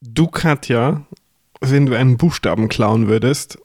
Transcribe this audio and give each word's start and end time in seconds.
Du, 0.00 0.28
Katja, 0.28 1.02
wenn 1.60 1.86
du 1.86 1.96
einen 1.96 2.18
Buchstaben 2.18 2.68
klauen 2.68 3.08
würdest, 3.08 3.58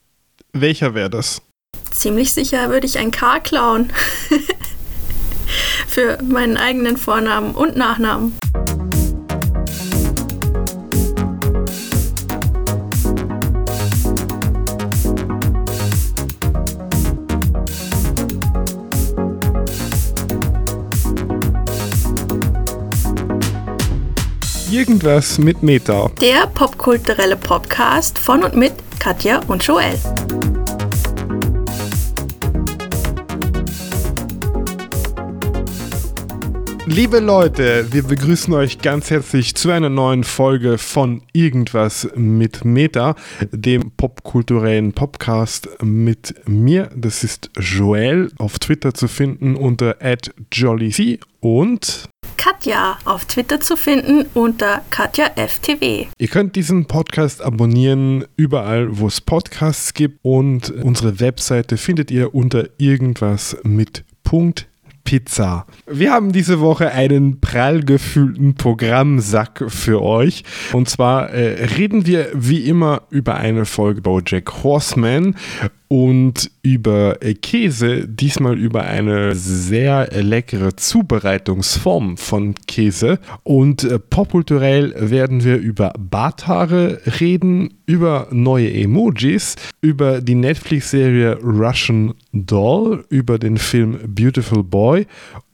welcher 0.51 0.95
wäre 0.95 1.11
das? 1.11 1.43
Ziemlich 1.91 2.33
sicher 2.33 2.71
würde 2.71 2.87
ich 2.87 2.97
ein 2.97 3.11
K 3.11 3.39
klauen. 3.39 3.93
Für 5.87 6.17
meinen 6.23 6.57
eigenen 6.57 6.97
Vornamen 6.97 7.53
und 7.53 7.75
Nachnamen. 7.75 8.35
Irgendwas 24.85 25.37
mit 25.37 25.63
Meta. 25.63 26.11
Der 26.19 26.45
popkulturelle 26.47 27.37
Podcast 27.37 28.19
von 28.19 28.43
und 28.43 28.53
mit 28.57 28.73
Katja 28.99 29.39
und 29.47 29.63
Joel. 29.63 29.97
Liebe 36.85 37.19
Leute, 37.19 37.93
wir 37.93 38.03
begrüßen 38.03 38.53
euch 38.53 38.79
ganz 38.79 39.09
herzlich 39.09 39.55
zu 39.55 39.71
einer 39.71 39.87
neuen 39.87 40.25
Folge 40.25 40.77
von 40.77 41.21
Irgendwas 41.31 42.09
mit 42.15 42.65
Meta, 42.65 43.15
dem 43.53 43.89
popkulturellen 43.91 44.91
Podcast 44.91 45.69
mit 45.81 46.35
mir. 46.45 46.89
Das 46.93 47.23
ist 47.23 47.51
Joel, 47.57 48.33
auf 48.37 48.59
Twitter 48.59 48.93
zu 48.93 49.07
finden 49.07 49.55
unter 49.55 49.95
@jollyc 50.51 51.21
und 51.39 52.09
Katja 52.37 52.97
auf 53.05 53.25
Twitter 53.25 53.59
zu 53.59 53.75
finden 53.75 54.25
unter 54.33 54.81
KatjaFTW. 54.89 56.07
Ihr 56.17 56.27
könnt 56.27 56.55
diesen 56.55 56.85
Podcast 56.85 57.41
abonnieren 57.41 58.25
überall, 58.35 58.99
wo 58.99 59.07
es 59.07 59.21
Podcasts 59.21 59.93
gibt 59.93 60.19
und 60.21 60.69
unsere 60.69 61.19
Webseite 61.19 61.77
findet 61.77 62.11
ihr 62.11 62.33
unter 62.35 62.69
irgendwas 62.77 63.57
mit 63.63 64.03
Punkt 64.23 64.67
Pizza. 65.03 65.67
Wir 65.85 66.11
haben 66.11 66.31
diese 66.31 66.59
Woche 66.59 66.91
einen 66.91 67.41
prall 67.41 67.83
gefühlten 67.83 68.55
Programmsack 68.55 69.65
für 69.67 70.01
euch. 70.01 70.43
Und 70.71 70.89
zwar 70.89 71.29
äh, 71.31 71.65
reden 71.77 72.05
wir 72.05 72.29
wie 72.33 72.67
immer 72.67 73.03
über 73.09 73.35
eine 73.35 73.65
Folge 73.65 74.01
Bojack 74.01 74.63
Horseman 74.63 75.35
und 75.87 76.49
über 76.63 77.21
äh, 77.21 77.33
Käse, 77.33 78.07
diesmal 78.07 78.57
über 78.57 78.83
eine 78.83 79.35
sehr 79.35 80.09
leckere 80.11 80.75
Zubereitungsform 80.75 82.17
von 82.17 82.55
Käse. 82.67 83.19
Und 83.43 83.83
äh, 83.83 83.99
popkulturell 83.99 84.93
werden 84.97 85.43
wir 85.43 85.57
über 85.57 85.93
Barthaare 85.99 87.01
reden, 87.19 87.81
über 87.85 88.27
neue 88.31 88.73
Emojis, 88.73 89.55
über 89.81 90.21
die 90.21 90.35
Netflix-Serie 90.35 91.37
Russian 91.43 92.13
Doll, 92.31 93.05
über 93.09 93.37
den 93.37 93.57
Film 93.57 93.99
Beautiful 94.07 94.63
Boy 94.63 95.05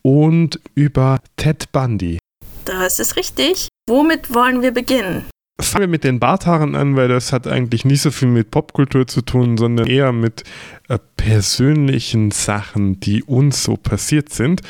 und 0.03 0.59
über 0.75 1.19
Ted 1.37 1.71
Bundy. 1.71 2.19
Das 2.65 2.99
ist 2.99 3.15
richtig. 3.15 3.67
Womit 3.87 4.31
wollen 4.31 4.61
wir 4.61 4.71
beginnen? 4.71 5.25
Fangen 5.61 5.83
wir 5.83 5.88
mit 5.89 6.03
den 6.05 6.19
Barthaaren 6.19 6.75
an, 6.75 6.95
weil 6.95 7.09
das 7.09 7.33
hat 7.33 7.45
eigentlich 7.45 7.83
nicht 7.83 8.02
so 8.02 8.11
viel 8.11 8.29
mit 8.29 8.49
Popkultur 8.49 9.07
zu 9.07 9.21
tun, 9.21 9.57
sondern 9.57 9.88
eher 9.88 10.13
mit 10.13 10.43
äh, 10.88 10.97
persönlichen 11.17 12.31
Sachen, 12.31 12.99
die 13.02 13.23
uns 13.23 13.63
so 13.63 13.75
passiert 13.75 14.30
sind. 14.30 14.61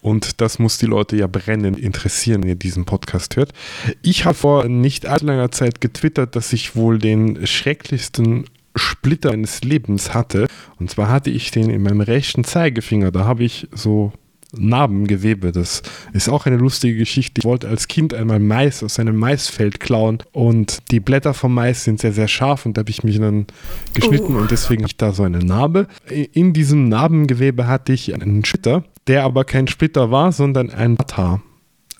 Und 0.00 0.40
das 0.40 0.58
muss 0.58 0.78
die 0.78 0.86
Leute 0.86 1.16
ja 1.16 1.26
brennend 1.26 1.78
interessieren, 1.78 2.42
wenn 2.42 2.48
ihr 2.48 2.54
diesen 2.56 2.86
Podcast 2.86 3.36
hört. 3.36 3.52
Ich 4.00 4.24
habe 4.24 4.34
vor 4.34 4.68
nicht 4.68 5.06
allzu 5.06 5.26
langer 5.26 5.50
Zeit 5.50 5.82
getwittert, 5.82 6.34
dass 6.34 6.52
ich 6.54 6.74
wohl 6.74 6.98
den 6.98 7.46
schrecklichsten 7.46 8.46
Splitter 8.74 9.30
meines 9.30 9.62
Lebens 9.62 10.14
hatte. 10.14 10.46
Und 10.78 10.90
zwar 10.90 11.08
hatte 11.08 11.30
ich 11.30 11.50
den 11.50 11.68
in 11.68 11.82
meinem 11.82 12.00
rechten 12.00 12.44
Zeigefinger. 12.44 13.10
Da 13.10 13.24
habe 13.24 13.44
ich 13.44 13.68
so 13.72 14.12
Narbengewebe. 14.56 15.52
Das 15.52 15.82
ist 16.12 16.28
auch 16.28 16.46
eine 16.46 16.56
lustige 16.56 16.96
Geschichte. 16.96 17.40
Ich 17.40 17.44
wollte 17.44 17.68
als 17.68 17.88
Kind 17.88 18.14
einmal 18.14 18.40
Mais 18.40 18.82
aus 18.82 18.98
einem 18.98 19.16
Maisfeld 19.16 19.80
klauen 19.80 20.18
und 20.32 20.78
die 20.90 21.00
Blätter 21.00 21.34
vom 21.34 21.54
Mais 21.54 21.84
sind 21.84 22.00
sehr, 22.00 22.12
sehr 22.12 22.28
scharf 22.28 22.66
und 22.66 22.76
da 22.76 22.80
habe 22.80 22.90
ich 22.90 23.04
mich 23.04 23.18
dann 23.18 23.46
geschnitten 23.94 24.34
uh. 24.34 24.38
und 24.38 24.50
deswegen 24.50 24.82
habe 24.82 24.90
ich 24.90 24.96
da 24.96 25.12
so 25.12 25.22
eine 25.22 25.40
Narbe. 25.40 25.86
In 26.32 26.52
diesem 26.52 26.88
Narbengewebe 26.88 27.66
hatte 27.66 27.92
ich 27.92 28.14
einen 28.14 28.44
Splitter, 28.44 28.84
der 29.06 29.24
aber 29.24 29.44
kein 29.44 29.68
Splitter 29.68 30.10
war, 30.10 30.32
sondern 30.32 30.70
ein 30.70 30.96
Batar. 30.96 31.42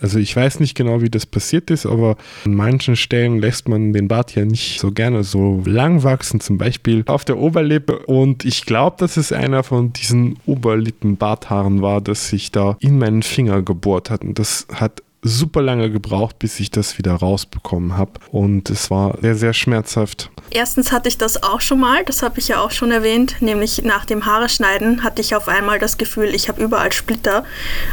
Also 0.00 0.18
ich 0.18 0.34
weiß 0.34 0.60
nicht 0.60 0.76
genau, 0.76 1.02
wie 1.02 1.10
das 1.10 1.26
passiert 1.26 1.70
ist, 1.70 1.86
aber 1.86 2.16
an 2.44 2.54
manchen 2.54 2.96
Stellen 2.96 3.40
lässt 3.40 3.68
man 3.68 3.92
den 3.92 4.08
Bart 4.08 4.34
ja 4.34 4.44
nicht 4.44 4.80
so 4.80 4.92
gerne 4.92 5.24
so 5.24 5.62
lang 5.64 6.04
wachsen, 6.04 6.40
zum 6.40 6.58
Beispiel 6.58 7.02
auf 7.06 7.24
der 7.24 7.38
Oberlippe. 7.38 7.98
Und 8.00 8.44
ich 8.44 8.64
glaube, 8.64 8.96
dass 8.98 9.16
es 9.16 9.32
einer 9.32 9.62
von 9.62 9.92
diesen 9.92 10.38
Oberlippenbarthaaren 10.46 11.82
war, 11.82 12.00
das 12.00 12.28
sich 12.28 12.52
da 12.52 12.76
in 12.80 12.98
meinen 12.98 13.22
Finger 13.22 13.62
gebohrt 13.62 14.10
hat. 14.10 14.22
Und 14.22 14.38
das 14.38 14.66
hat 14.72 15.02
super 15.22 15.62
lange 15.62 15.90
gebraucht, 15.90 16.38
bis 16.38 16.60
ich 16.60 16.70
das 16.70 16.98
wieder 16.98 17.12
rausbekommen 17.12 17.96
habe. 17.96 18.12
Und 18.30 18.70
es 18.70 18.90
war 18.90 19.18
sehr, 19.20 19.34
sehr 19.34 19.52
schmerzhaft. 19.52 20.30
Erstens 20.50 20.92
hatte 20.92 21.08
ich 21.08 21.18
das 21.18 21.42
auch 21.42 21.60
schon 21.60 21.80
mal, 21.80 22.04
das 22.04 22.22
habe 22.22 22.38
ich 22.38 22.48
ja 22.48 22.60
auch 22.60 22.70
schon 22.70 22.90
erwähnt, 22.90 23.36
nämlich 23.40 23.82
nach 23.82 24.06
dem 24.06 24.24
Haare 24.24 24.48
schneiden 24.48 25.02
hatte 25.04 25.20
ich 25.20 25.34
auf 25.34 25.46
einmal 25.48 25.78
das 25.78 25.98
Gefühl, 25.98 26.34
ich 26.34 26.48
habe 26.48 26.62
überall 26.62 26.92
Splitter. 26.92 27.44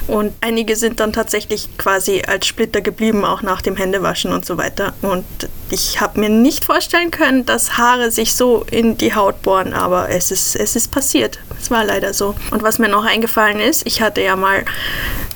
Und 0.08 0.34
einige 0.42 0.76
sind 0.76 1.00
dann 1.00 1.12
tatsächlich 1.12 1.78
quasi 1.78 2.22
als 2.26 2.48
Splitter 2.48 2.82
geblieben, 2.82 3.26
auch 3.26 3.42
nach 3.42 3.62
dem 3.62 3.76
Händewaschen 3.76 4.32
und 4.32 4.46
so 4.46 4.58
weiter. 4.58 4.94
Und 5.02 5.26
ich 5.70 6.00
habe 6.00 6.20
mir 6.20 6.30
nicht 6.30 6.66
vorstellen 6.66 7.12
können, 7.12 7.46
dass 7.46 7.78
Haare 7.78 8.12
sich 8.12 8.36
so 8.36 8.66
in 8.72 8.98
die 8.98 9.16
Haut 9.16 9.42
bohren, 9.42 9.74
aber 9.74 10.10
es 10.10 10.32
ist, 10.32 10.56
es 10.56 10.76
ist 10.76 10.92
passiert. 10.92 11.40
Es 11.60 11.72
war 11.72 11.84
leider 11.84 12.14
so. 12.14 12.36
Und 12.52 12.64
was 12.64 12.80
mir 12.80 12.88
noch 12.88 13.04
eingefallen 13.04 13.60
ist, 13.60 13.86
ich 13.86 14.02
hatte 14.02 14.22
ja 14.22 14.36
mal 14.36 14.64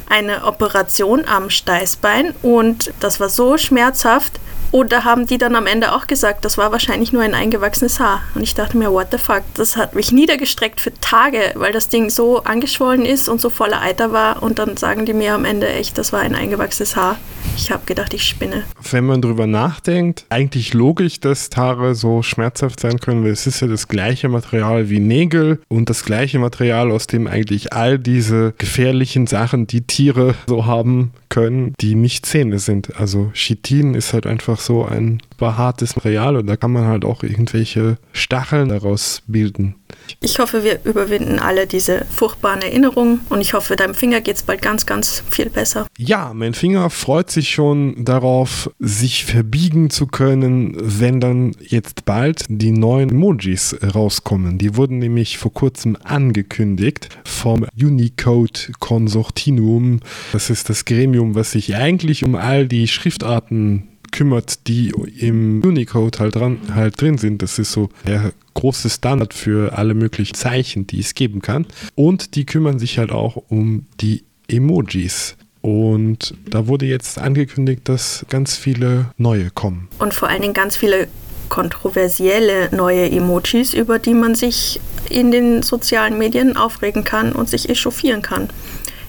eine 0.10 0.44
Operation 0.44 1.26
am 1.26 1.50
Steißbein 1.50 2.36
und 2.42 2.92
das 3.00 3.20
war 3.20 3.30
so 3.30 3.58
schmerzhaft, 3.58 4.40
und 4.72 4.92
da 4.92 5.04
haben 5.04 5.26
die 5.26 5.40
dann 5.40 5.56
am 5.56 5.66
Ende 5.66 5.94
auch 5.94 6.06
gesagt, 6.06 6.46
das 6.46 6.58
war 6.58 6.72
wahrscheinlich 6.72 7.12
nur 7.12 7.24
ein 7.24 7.34
eingewachsenes 7.34 8.00
Haar. 8.00 8.22
Und 8.36 8.44
ich 8.44 8.54
dachte 8.54 8.78
mir, 8.78 8.92
what 8.92 9.08
the 9.12 9.18
fuck? 9.18 9.42
Das 9.56 9.76
hat 9.76 9.96
mich 9.96 10.12
niedergestreckt 10.12 10.80
für 10.80 10.94
Tage, 11.00 11.54
weil 11.56 11.72
das 11.72 11.90
Ding 11.90 12.12
so 12.12 12.44
angeschwollen 12.44 13.04
ist 13.04 13.30
und 13.30 13.42
so 13.42 13.50
voller 13.50 13.82
Eiter 13.82 14.12
war. 14.12 14.44
Und 14.44 14.60
dann 14.60 14.78
sagen 14.78 15.06
die 15.06 15.14
mir 15.14 15.34
am 15.34 15.46
Ende 15.46 15.68
echt, 15.68 15.98
das 15.98 16.14
war 16.14 16.20
ein 16.20 16.36
eingewachsenes 16.36 16.96
Haar. 16.96 17.18
Ich 17.62 17.72
habe 17.72 17.86
gedacht, 17.86 18.14
ich 18.14 18.24
spinne. 18.24 18.64
Wenn 18.92 19.06
man 19.06 19.22
drüber 19.22 19.46
nachdenkt, 19.46 20.26
eigentlich 20.30 20.74
logisch, 20.74 21.20
dass 21.20 21.50
Haare 21.56 21.94
so 21.94 22.24
schmerzhaft 22.24 22.80
sein 22.80 23.00
können, 23.00 23.24
weil 23.24 23.32
es 23.32 23.48
ist 23.48 23.60
ja 23.60 23.68
das 23.68 23.88
gleiche 23.88 24.30
Material 24.30 24.90
wie 24.90 25.00
Nägel 25.00 25.62
und 25.68 25.90
das 25.90 26.04
gleiche 26.04 26.40
Material, 26.40 26.92
aus 26.92 27.08
dem 27.08 27.28
eigentlich 27.28 27.74
all 27.74 28.00
diese 28.00 28.54
gefährlichen 28.58 29.28
Sachen, 29.28 29.68
die 29.68 29.82
Tiere 29.82 30.36
so 30.48 30.66
haben 30.66 31.12
können, 31.30 31.74
die 31.80 31.96
nicht 31.96 32.26
Zähne 32.26 32.60
sind. 32.60 33.00
Also 33.00 33.32
Chitin 33.34 33.94
ist 33.94 34.14
halt 34.14 34.26
einfach 34.26 34.40
einfach 34.40 34.60
so 34.62 34.86
ein 34.86 35.22
hartes 35.42 35.96
Material 35.96 36.38
und 36.38 36.48
da 36.48 36.58
kann 36.58 36.72
man 36.72 36.86
halt 36.86 37.06
auch 37.06 37.24
irgendwelche 37.24 37.98
Stacheln 38.14 38.70
daraus 38.70 39.22
bilden. 39.28 39.76
Ich 40.22 40.40
hoffe, 40.40 40.64
wir 40.64 40.80
überwinden 40.84 41.40
alle 41.40 41.68
diese 41.68 42.06
furchtbaren 42.06 42.62
Erinnerungen 42.62 43.22
und 43.30 43.42
ich 43.42 43.54
hoffe, 43.54 43.76
deinem 43.76 43.94
Finger 43.94 44.22
geht 44.22 44.38
es 44.38 44.44
bald 44.44 44.62
ganz, 44.62 44.86
ganz 44.86 45.24
viel 45.30 45.50
besser. 45.50 45.88
Ja, 45.98 46.34
mein 46.34 46.54
Finger 46.54 46.90
freut 46.90 47.30
sich 47.30 47.50
schon 47.50 48.06
darauf, 48.06 48.70
sich 48.80 49.26
verbiegen 49.26 49.90
zu 49.90 50.08
können, 50.08 50.76
wenn 50.80 51.20
dann 51.20 51.56
jetzt 51.60 52.06
bald 52.06 52.46
die 52.50 52.72
neuen 52.72 53.10
Emojis 53.10 53.78
rauskommen. 53.96 54.58
Die 54.58 54.76
wurden 54.76 55.00
nämlich 55.00 55.38
vor 55.38 55.54
kurzem 55.54 55.98
angekündigt 56.04 57.10
vom 57.24 57.66
Unicode 57.80 58.72
Consortium. 58.80 60.00
Das 60.34 60.50
ist 60.50 60.70
das 60.70 60.86
Gremium, 60.86 61.36
was 61.36 61.52
sich 61.52 61.76
eigentlich 61.76 62.24
um 62.24 62.36
all 62.36 62.68
die 62.68 62.88
Schriftarten 62.88 63.90
kümmert, 64.20 64.68
die 64.68 64.92
im 65.18 65.64
Unicode 65.64 66.20
halt, 66.20 66.36
dran, 66.36 66.60
halt 66.76 67.00
drin 67.00 67.18
sind. 67.18 67.42
Das 67.42 67.58
ist 67.58 67.72
so 67.72 67.88
der 68.06 68.34
große 68.54 68.90
Standard 68.90 69.34
für 69.34 69.78
alle 69.78 69.94
möglichen 69.94 70.34
Zeichen, 70.34 70.86
die 70.86 71.00
es 71.00 71.16
geben 71.16 71.42
kann. 71.42 71.66
Und 71.96 72.36
die 72.36 72.46
kümmern 72.46 72.80
sich 72.80 72.98
halt 73.00 73.14
auch 73.14 73.42
um 73.48 73.86
die 74.02 74.26
Emojis. 74.50 75.38
Und 75.62 76.34
da 76.50 76.68
wurde 76.68 76.86
jetzt 76.86 77.18
angekündigt, 77.18 77.84
dass 77.86 78.26
ganz 78.30 78.58
viele 78.58 79.12
neue 79.16 79.52
kommen. 79.52 79.88
Und 80.00 80.14
vor 80.14 80.28
allen 80.28 80.42
Dingen 80.42 80.54
ganz 80.54 80.76
viele 80.76 81.08
kontroversielle 81.48 82.76
neue 82.76 83.10
Emojis, 83.10 83.74
über 83.74 84.00
die 84.00 84.14
man 84.14 84.36
sich 84.36 84.82
in 85.10 85.32
den 85.32 85.64
sozialen 85.64 86.18
Medien 86.18 86.58
aufregen 86.58 87.06
kann 87.06 87.32
und 87.32 87.48
sich 87.48 87.70
echauffieren 87.70 88.22
kann. 88.22 88.50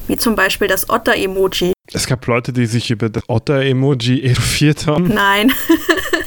Wie 0.07 0.17
zum 0.17 0.37
Beispiel 0.37 0.69
das 0.69 0.89
Otter-Emoji. 0.89 1.73
Es 1.93 2.07
gab 2.07 2.25
Leute, 2.27 2.53
die 2.53 2.67
sich 2.67 2.91
über 2.91 3.09
das 3.09 3.25
Otter-Emoji 3.29 4.23
echauffiert 4.23 4.87
haben. 4.87 5.13
Nein. 5.13 5.53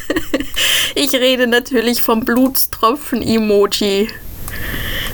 ich 0.96 1.14
rede 1.14 1.48
natürlich 1.48 2.02
vom 2.02 2.26
Blutstropfen-Emoji. 2.26 4.10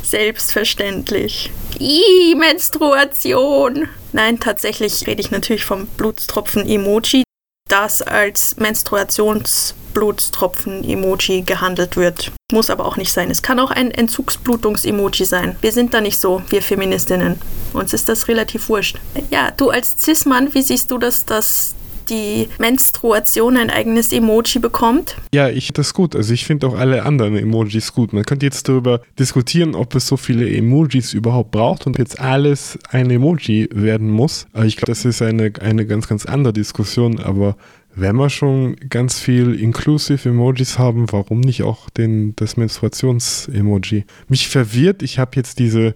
Selbstverständlich. 0.02 1.52
Ih, 1.80 2.36
Menstruation. 2.36 3.88
Nein, 4.12 4.40
tatsächlich 4.40 5.06
rede 5.06 5.22
ich 5.22 5.30
natürlich 5.30 5.66
vom 5.66 5.86
Blutstropfen-Emoji. 5.86 7.24
Das 7.70 8.02
als 8.02 8.58
Menstruationsblutstropfen-Emoji 8.58 11.44
gehandelt 11.44 11.96
wird. 11.96 12.34
Muss 12.52 12.70
aber 12.70 12.86
auch 12.86 12.98
nicht 12.98 13.14
sein. 13.14 13.32
Es 13.32 13.42
kann 13.42 13.60
auch 13.60 13.72
ein 13.72 13.92
Entzugsblutungs-Emoji 13.92 15.26
sein. 15.26 15.56
Wir 15.62 15.72
sind 15.72 15.94
da 15.94 16.02
nicht 16.02 16.20
so, 16.20 16.42
wir 16.50 16.62
Feministinnen. 16.62 17.40
Uns 17.74 17.94
ist 17.94 18.10
das 18.10 18.28
relativ 18.28 18.68
wurscht. 18.70 18.98
Ja, 19.30 19.52
du 19.52 19.70
als 19.70 19.96
Cis-Mann, 19.98 20.54
wie 20.54 20.62
siehst 20.62 20.92
du 20.92 20.98
das, 20.98 21.24
dass 21.26 21.76
die 22.10 22.48
Menstruation 22.58 23.58
ein 23.58 23.70
eigenes 23.70 24.12
Emoji 24.12 24.60
bekommt. 24.60 25.18
Ja, 25.34 25.50
ich 25.50 25.68
finde 25.68 25.82
das 25.82 25.94
gut. 25.94 26.16
Also 26.16 26.34
ich 26.34 26.46
finde 26.46 26.68
auch 26.68 26.78
alle 26.78 27.04
anderen 27.04 27.36
Emojis 27.36 27.94
gut. 27.94 28.14
Man 28.14 28.24
könnte 28.24 28.46
jetzt 28.46 28.68
darüber 28.68 29.02
diskutieren, 29.18 29.76
ob 29.76 29.96
es 29.96 30.08
so 30.08 30.18
viele 30.18 30.50
Emojis 30.50 31.14
überhaupt 31.14 31.52
braucht 31.52 31.86
und 31.88 31.98
jetzt 31.98 32.20
alles 32.20 32.80
ein 32.90 33.10
Emoji 33.10 33.70
werden 33.72 34.10
muss. 34.10 34.48
Aber 34.54 34.66
ich 34.66 34.78
glaube, 34.78 34.92
das 34.92 35.06
ist 35.06 35.22
eine, 35.22 35.52
eine 35.62 35.86
ganz, 35.86 36.08
ganz 36.08 36.26
andere 36.26 36.54
Diskussion. 36.54 37.20
Aber 37.20 37.56
wenn 37.96 38.16
wir 38.16 38.30
schon 38.30 38.76
ganz 38.88 39.20
viel 39.20 39.56
Inclusive 39.56 40.30
Emojis 40.30 40.78
haben, 40.78 41.12
warum 41.12 41.42
nicht 41.42 41.64
auch 41.64 41.90
den, 41.90 42.36
das 42.36 42.56
Menstruations-Emoji? 42.56 44.06
Mich 44.28 44.48
verwirrt, 44.48 45.02
ich 45.02 45.20
habe 45.20 45.32
jetzt 45.36 45.60
diese 45.60 45.96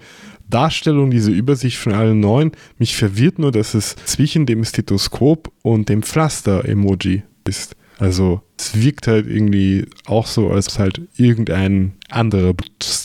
Darstellung, 0.54 1.10
diese 1.10 1.32
Übersicht 1.32 1.78
von 1.78 1.94
allen 1.94 2.20
neun, 2.20 2.52
mich 2.78 2.96
verwirrt 2.96 3.40
nur, 3.40 3.52
dass 3.52 3.74
es 3.74 3.96
zwischen 4.06 4.46
dem 4.46 4.64
Stethoskop 4.64 5.52
und 5.64 5.90
dem 5.90 6.04
Pflaster-Emoji 6.04 7.24
ist. 7.48 7.76
Also 8.00 8.42
es 8.58 8.80
wirkt 8.80 9.08
halt 9.08 9.28
irgendwie 9.28 9.88
auch 10.06 10.28
so, 10.28 10.50
als 10.50 10.68
es 10.68 10.80
halt 10.80 11.02
irgendein 11.16 11.94
anderer 12.10 12.54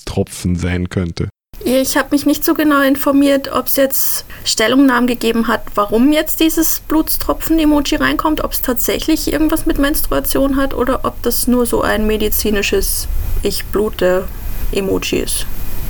Tropfen 0.05 0.57
sein 0.57 0.89
könnte. 0.89 1.29
Ich 1.65 1.97
habe 1.97 2.09
mich 2.13 2.25
nicht 2.25 2.45
so 2.45 2.55
genau 2.55 2.83
informiert, 2.83 3.51
ob 3.53 3.67
es 3.67 3.77
jetzt 3.77 4.25
Stellungnahmen 4.45 5.07
gegeben 5.07 5.49
hat, 5.49 5.63
warum 5.75 6.13
jetzt 6.13 6.41
dieses 6.41 6.81
Blutstropfen-Emoji 6.81 7.97
reinkommt, 7.97 8.45
ob 8.45 8.53
es 8.53 8.63
tatsächlich 8.63 9.33
irgendwas 9.33 9.67
mit 9.67 9.79
Menstruation 9.79 10.57
hat 10.57 10.73
oder 10.73 11.05
ob 11.05 11.21
das 11.23 11.49
nur 11.49 11.67
so 11.67 11.83
ein 11.83 12.07
medizinisches 12.07 13.09
Ich 13.43 13.65
blute-Emoji 13.67 15.19
ist 15.19 15.47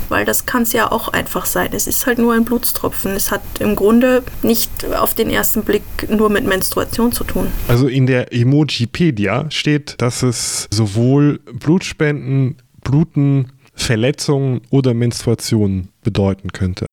weil 0.09 0.25
das 0.25 0.45
kann 0.45 0.63
es 0.63 0.73
ja 0.73 0.91
auch 0.91 1.07
einfach 1.09 1.45
sein. 1.45 1.69
Es 1.73 1.87
ist 1.87 2.05
halt 2.05 2.19
nur 2.19 2.33
ein 2.33 2.45
Blutstropfen. 2.45 3.11
Es 3.11 3.31
hat 3.31 3.41
im 3.59 3.75
Grunde 3.75 4.23
nicht 4.41 4.69
auf 4.93 5.13
den 5.13 5.29
ersten 5.29 5.63
Blick 5.63 5.83
nur 6.09 6.29
mit 6.29 6.45
Menstruation 6.45 7.11
zu 7.11 7.23
tun. 7.23 7.47
Also 7.67 7.87
in 7.87 8.05
der 8.05 8.33
Emojipedia 8.33 9.49
steht, 9.49 9.95
dass 9.99 10.23
es 10.23 10.67
sowohl 10.71 11.39
Blutspenden, 11.53 12.57
Bluten, 12.83 13.51
Verletzungen 13.73 14.61
oder 14.69 14.93
Menstruation 14.93 15.89
bedeuten 16.03 16.51
könnte. 16.51 16.88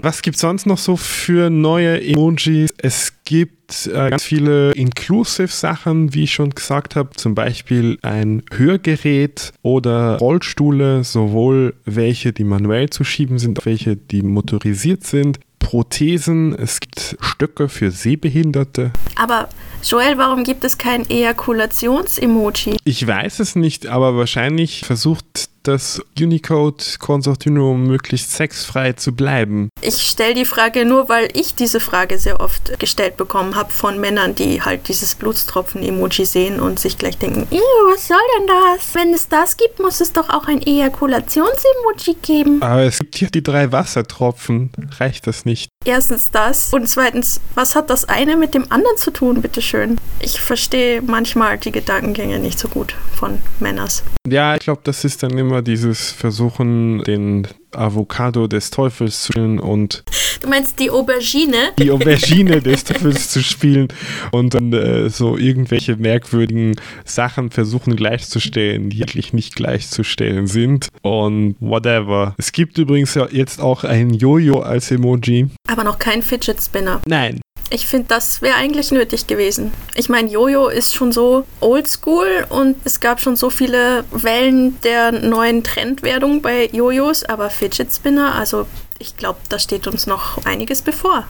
Was 0.00 0.22
gibt 0.22 0.36
es 0.36 0.42
sonst 0.42 0.64
noch 0.66 0.78
so 0.78 0.96
für 0.96 1.50
neue 1.50 2.00
Emojis? 2.00 2.72
Es 2.78 3.14
gibt 3.24 3.86
äh, 3.86 4.10
ganz 4.10 4.22
viele 4.22 4.70
Inclusive-Sachen, 4.72 6.14
wie 6.14 6.24
ich 6.24 6.32
schon 6.32 6.50
gesagt 6.50 6.94
habe, 6.94 7.10
zum 7.16 7.34
Beispiel 7.34 7.98
ein 8.02 8.44
Hörgerät 8.52 9.52
oder 9.62 10.18
Rollstühle, 10.18 11.02
sowohl 11.02 11.74
welche, 11.84 12.32
die 12.32 12.44
manuell 12.44 12.90
zu 12.90 13.02
schieben 13.02 13.38
sind, 13.38 13.66
welche, 13.66 13.96
die 13.96 14.22
motorisiert 14.22 15.04
sind. 15.04 15.40
Prothesen, 15.58 16.54
es 16.54 16.78
gibt 16.80 17.16
Stöcke 17.20 17.68
für 17.68 17.90
Sehbehinderte. 17.90 18.92
Aber 19.16 19.48
Joel, 19.82 20.16
warum 20.16 20.44
gibt 20.44 20.64
es 20.64 20.78
kein 20.78 21.08
Ejakulations-Emoji? 21.10 22.76
Ich 22.84 23.06
weiß 23.06 23.40
es 23.40 23.56
nicht, 23.56 23.86
aber 23.86 24.16
wahrscheinlich 24.16 24.82
versucht 24.86 25.50
das 25.62 26.00
Unicode-Konsortium 26.18 27.84
möglichst 27.84 28.32
sexfrei 28.32 28.92
zu 28.92 29.12
bleiben? 29.12 29.68
Ich 29.80 30.02
stelle 30.02 30.34
die 30.34 30.44
Frage 30.44 30.84
nur, 30.84 31.08
weil 31.08 31.28
ich 31.34 31.54
diese 31.54 31.80
Frage 31.80 32.18
sehr 32.18 32.40
oft 32.40 32.78
gestellt 32.78 33.16
bekommen 33.16 33.56
habe 33.56 33.70
von 33.70 34.00
Männern, 34.00 34.34
die 34.34 34.62
halt 34.62 34.88
dieses 34.88 35.14
Blutstropfen-Emoji 35.14 36.24
sehen 36.24 36.60
und 36.60 36.78
sich 36.78 36.98
gleich 36.98 37.18
denken, 37.18 37.46
was 37.50 38.08
soll 38.08 38.16
denn 38.38 38.46
das? 38.46 38.94
Wenn 38.94 39.14
es 39.14 39.28
das 39.28 39.56
gibt, 39.56 39.80
muss 39.80 40.00
es 40.00 40.12
doch 40.12 40.28
auch 40.30 40.46
ein 40.46 40.62
Ejakulations-Emoji 40.62 42.16
geben. 42.22 42.62
Aber 42.62 42.82
es 42.82 42.98
gibt 42.98 43.16
hier 43.16 43.30
die 43.30 43.42
drei 43.42 43.72
Wassertropfen. 43.72 44.70
Reicht 44.98 45.26
das 45.26 45.44
nicht? 45.44 45.68
Erstens 45.84 46.30
das 46.30 46.72
und 46.74 46.86
zweitens, 46.86 47.40
was 47.54 47.74
hat 47.74 47.88
das 47.88 48.04
eine 48.04 48.36
mit 48.36 48.52
dem 48.52 48.70
anderen 48.70 48.96
zu 48.98 49.10
tun, 49.10 49.40
bitteschön? 49.40 49.98
Ich 50.20 50.40
verstehe 50.40 51.00
manchmal 51.00 51.56
die 51.56 51.72
Gedankengänge 51.72 52.38
nicht 52.38 52.58
so 52.58 52.68
gut 52.68 52.94
von 53.14 53.38
Männers. 53.58 54.02
Ja, 54.26 54.54
ich 54.54 54.60
glaube, 54.60 54.82
das 54.84 55.04
ist 55.04 55.22
dann 55.22 55.38
immer 55.38 55.62
dieses 55.62 56.10
Versuchen, 56.10 57.02
den 57.04 57.48
Avocado 57.72 58.46
des 58.46 58.70
Teufels 58.70 59.22
zu 59.22 59.32
spielen 59.32 59.58
und. 59.58 60.04
Du 60.40 60.48
meinst 60.48 60.78
die 60.78 60.90
Aubergine? 60.90 61.72
Die 61.78 61.90
Aubergine 61.90 62.62
des 62.62 62.84
Teufels 62.84 63.30
zu 63.30 63.42
spielen 63.42 63.88
und 64.30 64.54
dann 64.54 64.72
äh, 64.72 65.10
so 65.10 65.36
irgendwelche 65.36 65.96
merkwürdigen 65.96 66.76
Sachen 67.04 67.50
versuchen 67.50 67.96
gleichzustellen, 67.96 68.90
die 68.90 69.02
eigentlich 69.02 69.32
nicht 69.32 69.56
gleichzustellen 69.56 70.46
sind 70.46 70.88
und 71.02 71.56
whatever. 71.60 72.34
Es 72.38 72.52
gibt 72.52 72.78
übrigens 72.78 73.14
ja 73.14 73.26
jetzt 73.30 73.60
auch 73.60 73.84
ein 73.84 74.14
Jojo 74.14 74.60
als 74.60 74.90
Emoji. 74.90 75.48
Aber 75.68 75.84
noch 75.84 75.98
kein 75.98 76.22
Fidget 76.22 76.62
Spinner. 76.62 77.00
Nein, 77.06 77.40
ich 77.70 77.86
finde, 77.86 78.08
das 78.08 78.40
wäre 78.42 78.56
eigentlich 78.56 78.90
nötig 78.90 79.26
gewesen. 79.26 79.72
Ich 79.94 80.08
meine, 80.08 80.30
Jojo 80.30 80.68
ist 80.68 80.94
schon 80.94 81.12
so 81.12 81.44
oldschool 81.60 82.46
und 82.48 82.76
es 82.84 83.00
gab 83.00 83.20
schon 83.20 83.36
so 83.36 83.50
viele 83.50 84.04
Wellen 84.10 84.80
der 84.82 85.12
neuen 85.12 85.62
Trendwerdung 85.62 86.40
bei 86.42 86.68
Jojos, 86.72 87.24
aber 87.24 87.50
Fidget 87.50 87.92
Spinner, 87.92 88.34
also 88.34 88.66
ich 88.98 89.16
glaube, 89.16 89.38
da 89.48 89.58
steht 89.58 89.86
uns 89.86 90.06
noch 90.06 90.44
einiges 90.44 90.82
bevor. 90.82 91.24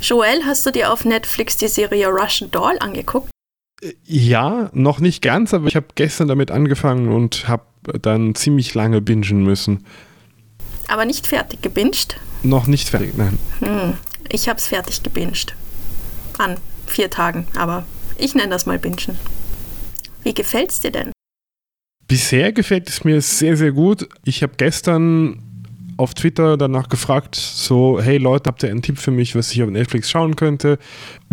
Joel, 0.00 0.44
hast 0.44 0.66
du 0.66 0.70
dir 0.70 0.92
auf 0.92 1.04
Netflix 1.04 1.56
die 1.56 1.68
Serie 1.68 2.08
Russian 2.08 2.50
Doll 2.50 2.76
angeguckt? 2.80 3.30
Ja, 4.04 4.70
noch 4.72 5.00
nicht 5.00 5.22
ganz, 5.22 5.54
aber 5.54 5.68
ich 5.68 5.76
habe 5.76 5.86
gestern 5.94 6.28
damit 6.28 6.50
angefangen 6.50 7.08
und 7.08 7.48
habe 7.48 7.64
dann 8.00 8.34
ziemlich 8.34 8.74
lange 8.74 9.00
bingen 9.00 9.44
müssen. 9.44 9.84
Aber 10.88 11.04
nicht 11.04 11.26
fertig 11.26 11.62
gebinged? 11.62 12.16
Noch 12.42 12.66
nicht 12.66 12.88
fertig, 12.88 13.16
nein. 13.16 13.38
Hm. 13.60 13.94
Ich 14.28 14.48
habe 14.48 14.58
es 14.58 14.68
fertig 14.68 15.02
gebinged. 15.02 15.54
An 16.38 16.56
vier 16.86 17.10
Tagen, 17.10 17.46
aber 17.56 17.84
ich 18.18 18.34
nenne 18.34 18.50
das 18.50 18.66
mal 18.66 18.78
bingen. 18.78 19.18
Wie 20.22 20.34
gefällt's 20.34 20.80
dir 20.80 20.90
denn? 20.90 21.12
Bisher 22.06 22.52
gefällt 22.52 22.88
es 22.88 23.04
mir 23.04 23.20
sehr, 23.20 23.56
sehr 23.56 23.72
gut. 23.72 24.08
Ich 24.24 24.42
habe 24.42 24.54
gestern 24.56 25.42
auf 25.96 26.14
Twitter 26.14 26.56
danach 26.56 26.88
gefragt, 26.88 27.36
so, 27.36 28.00
hey 28.00 28.18
Leute, 28.18 28.48
habt 28.48 28.62
ihr 28.62 28.70
einen 28.70 28.82
Tipp 28.82 28.98
für 28.98 29.10
mich, 29.10 29.34
was 29.34 29.52
ich 29.52 29.62
auf 29.62 29.70
Netflix 29.70 30.10
schauen 30.10 30.36
könnte? 30.36 30.78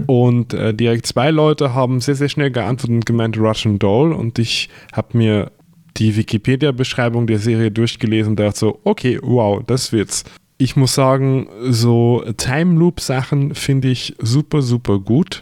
Und 0.06 0.54
äh, 0.54 0.74
direkt 0.74 1.08
zwei 1.08 1.32
Leute 1.32 1.74
haben 1.74 2.00
sehr, 2.00 2.16
sehr 2.16 2.30
schnell 2.30 2.52
geantwortet 2.52 2.96
und 2.96 3.06
gemeint 3.06 3.38
Russian 3.38 3.80
Doll 3.80 4.14
und 4.14 4.40
ich 4.40 4.70
habe 4.94 5.18
mir 5.18 5.52
die 5.98 6.16
Wikipedia-Beschreibung 6.16 7.28
der 7.28 7.40
Serie 7.40 7.72
durchgelesen 7.72 8.32
und 8.32 8.40
dachte 8.40 8.60
so, 8.60 8.80
okay, 8.84 9.20
wow, 9.22 9.62
das 9.66 9.92
wird's 9.92 10.24
ich 10.62 10.76
muss 10.76 10.94
sagen, 10.94 11.50
so 11.70 12.24
Time 12.38 12.78
Loop 12.78 13.00
Sachen 13.00 13.56
finde 13.56 13.88
ich 13.90 14.16
super, 14.20 14.62
super 14.62 15.00
gut. 15.00 15.42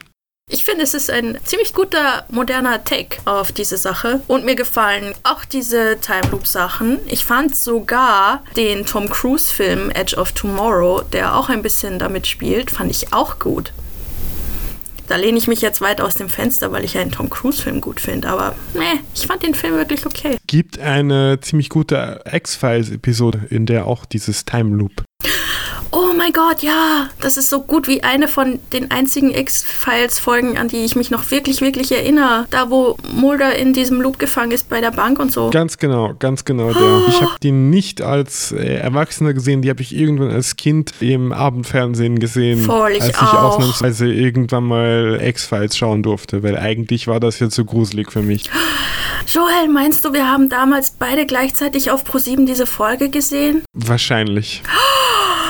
Ich 0.52 0.64
finde, 0.66 0.84
es 0.84 0.96
ist 0.96 1.12
ein 1.12 1.38
ziemlich 1.44 1.74
guter 1.74 2.26
moderner 2.30 2.84
Take 2.84 3.18
auf 3.26 3.52
diese 3.52 3.78
Sache 3.78 4.22
und 4.28 4.46
mir 4.46 4.56
gefallen 4.56 5.14
auch 5.24 5.46
diese 5.46 6.00
Time 6.02 6.32
Loop 6.32 6.48
Sachen. 6.48 7.00
Ich 7.06 7.24
fand 7.24 7.56
sogar 7.56 8.44
den 8.56 8.86
Tom 8.86 9.10
Cruise 9.10 9.54
Film 9.54 9.92
Edge 9.92 10.16
of 10.16 10.32
Tomorrow, 10.32 11.04
der 11.04 11.36
auch 11.36 11.50
ein 11.50 11.62
bisschen 11.62 12.00
damit 12.00 12.26
spielt, 12.26 12.72
fand 12.72 12.90
ich 12.90 13.14
auch 13.14 13.38
gut. 13.38 13.74
Da 15.08 15.18
lehne 15.18 15.38
ich 15.38 15.48
mich 15.48 15.62
jetzt 15.62 15.82
weit 15.82 16.02
aus 16.02 16.16
dem 16.16 16.30
Fenster, 16.30 16.72
weil 16.72 16.86
ich 16.86 16.98
einen 16.98 17.12
Tom 17.12 17.32
Cruise-Film 17.32 17.82
gut 17.82 18.00
finde. 18.00 18.28
Aber 18.28 18.54
nee, 18.76 19.02
ich 19.16 19.26
fand 19.26 19.42
den 19.42 19.56
Film 19.56 19.74
wirklich 19.74 20.06
okay. 20.06 20.38
Gibt 20.46 20.78
eine 20.78 21.40
ziemlich 21.42 21.70
gute 21.70 22.22
X-Files-Episode, 22.32 23.48
in 23.50 23.66
der 23.66 23.88
auch 23.88 24.06
dieses 24.06 24.46
Time 24.46 24.76
Loop 24.76 25.04
Oh 26.02 26.14
mein 26.16 26.32
Gott, 26.32 26.64
ja, 26.64 27.10
das 27.20 27.36
ist 27.36 27.50
so 27.50 27.62
gut 27.62 27.90
wie 27.90 28.04
eine 28.04 28.30
von 28.30 28.60
den 28.72 28.90
einzigen 28.90 29.34
X-Files-Folgen, 29.34 30.58
an 30.58 30.70
die 30.70 30.86
ich 30.86 30.96
mich 30.96 31.12
noch 31.12 31.30
wirklich, 31.30 31.60
wirklich 31.60 31.92
erinnere. 31.92 32.46
Da, 32.52 32.70
wo 32.70 32.96
Mulder 33.12 33.56
in 33.56 33.74
diesem 33.74 34.00
Loop 34.00 34.18
gefangen 34.18 34.52
ist 34.52 34.70
bei 34.70 34.80
der 34.80 34.92
Bank 34.92 35.20
und 35.20 35.34
so. 35.34 35.50
Ganz 35.50 35.78
genau, 35.78 36.14
ganz 36.18 36.46
genau. 36.46 36.72
Der. 36.72 37.02
Ich 37.10 37.22
habe 37.22 37.34
die 37.44 37.52
nicht 37.52 38.02
als 38.02 38.54
äh, 38.54 38.76
Erwachsener 38.76 39.34
gesehen, 39.34 39.62
die 39.62 39.70
habe 39.70 39.82
ich 39.82 39.94
irgendwann 39.94 40.32
als 40.32 40.56
Kind 40.56 40.94
im 41.02 41.34
Abendfernsehen 41.34 42.20
gesehen. 42.20 42.64
Voll, 42.64 42.92
ich 42.92 43.02
als 43.02 43.10
ich 43.10 43.22
auch. 43.22 43.56
ausnahmsweise 43.56 44.08
irgendwann 44.08 44.64
mal 44.64 45.20
X-Files 45.22 45.76
schauen 45.76 46.02
durfte, 46.02 46.44
weil 46.44 46.58
eigentlich 46.58 47.08
war 47.08 47.20
das 47.20 47.40
ja 47.40 47.50
zu 47.50 47.66
gruselig 47.66 48.14
für 48.14 48.22
mich. 48.22 48.50
Joel, 49.28 49.68
meinst 49.68 50.06
du, 50.06 50.14
wir 50.14 50.28
haben 50.28 50.50
damals 50.50 50.92
beide 50.92 51.26
gleichzeitig 51.26 51.92
auf 51.92 52.04
ProSieben 52.04 52.46
diese 52.46 52.66
Folge 52.66 53.10
gesehen? 53.10 53.64
Wahrscheinlich. 53.74 54.64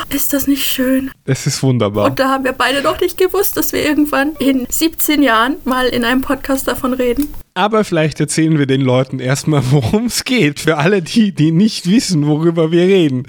Ist 0.09 0.33
das 0.33 0.47
nicht 0.47 0.65
schön? 0.65 1.11
Es 1.25 1.45
ist 1.45 1.61
wunderbar. 1.61 2.05
Und 2.05 2.19
da 2.19 2.29
haben 2.29 2.43
wir 2.43 2.53
beide 2.53 2.81
noch 2.81 2.99
nicht 2.99 3.17
gewusst, 3.17 3.57
dass 3.57 3.73
wir 3.73 3.85
irgendwann 3.85 4.35
in 4.39 4.65
17 4.67 5.21
Jahren 5.21 5.57
mal 5.65 5.85
in 5.87 6.03
einem 6.03 6.21
Podcast 6.21 6.67
davon 6.67 6.93
reden. 6.93 7.31
Aber 7.59 7.83
vielleicht 7.83 8.21
erzählen 8.21 8.57
wir 8.57 8.67
den 8.67 8.79
Leuten 8.79 9.19
erstmal, 9.19 9.61
worum 9.71 10.05
es 10.05 10.23
geht. 10.23 10.61
Für 10.61 10.77
alle 10.77 11.01
die, 11.01 11.33
die 11.33 11.51
nicht 11.51 11.91
wissen, 11.91 12.25
worüber 12.25 12.71
wir 12.71 12.83
reden. 12.83 13.23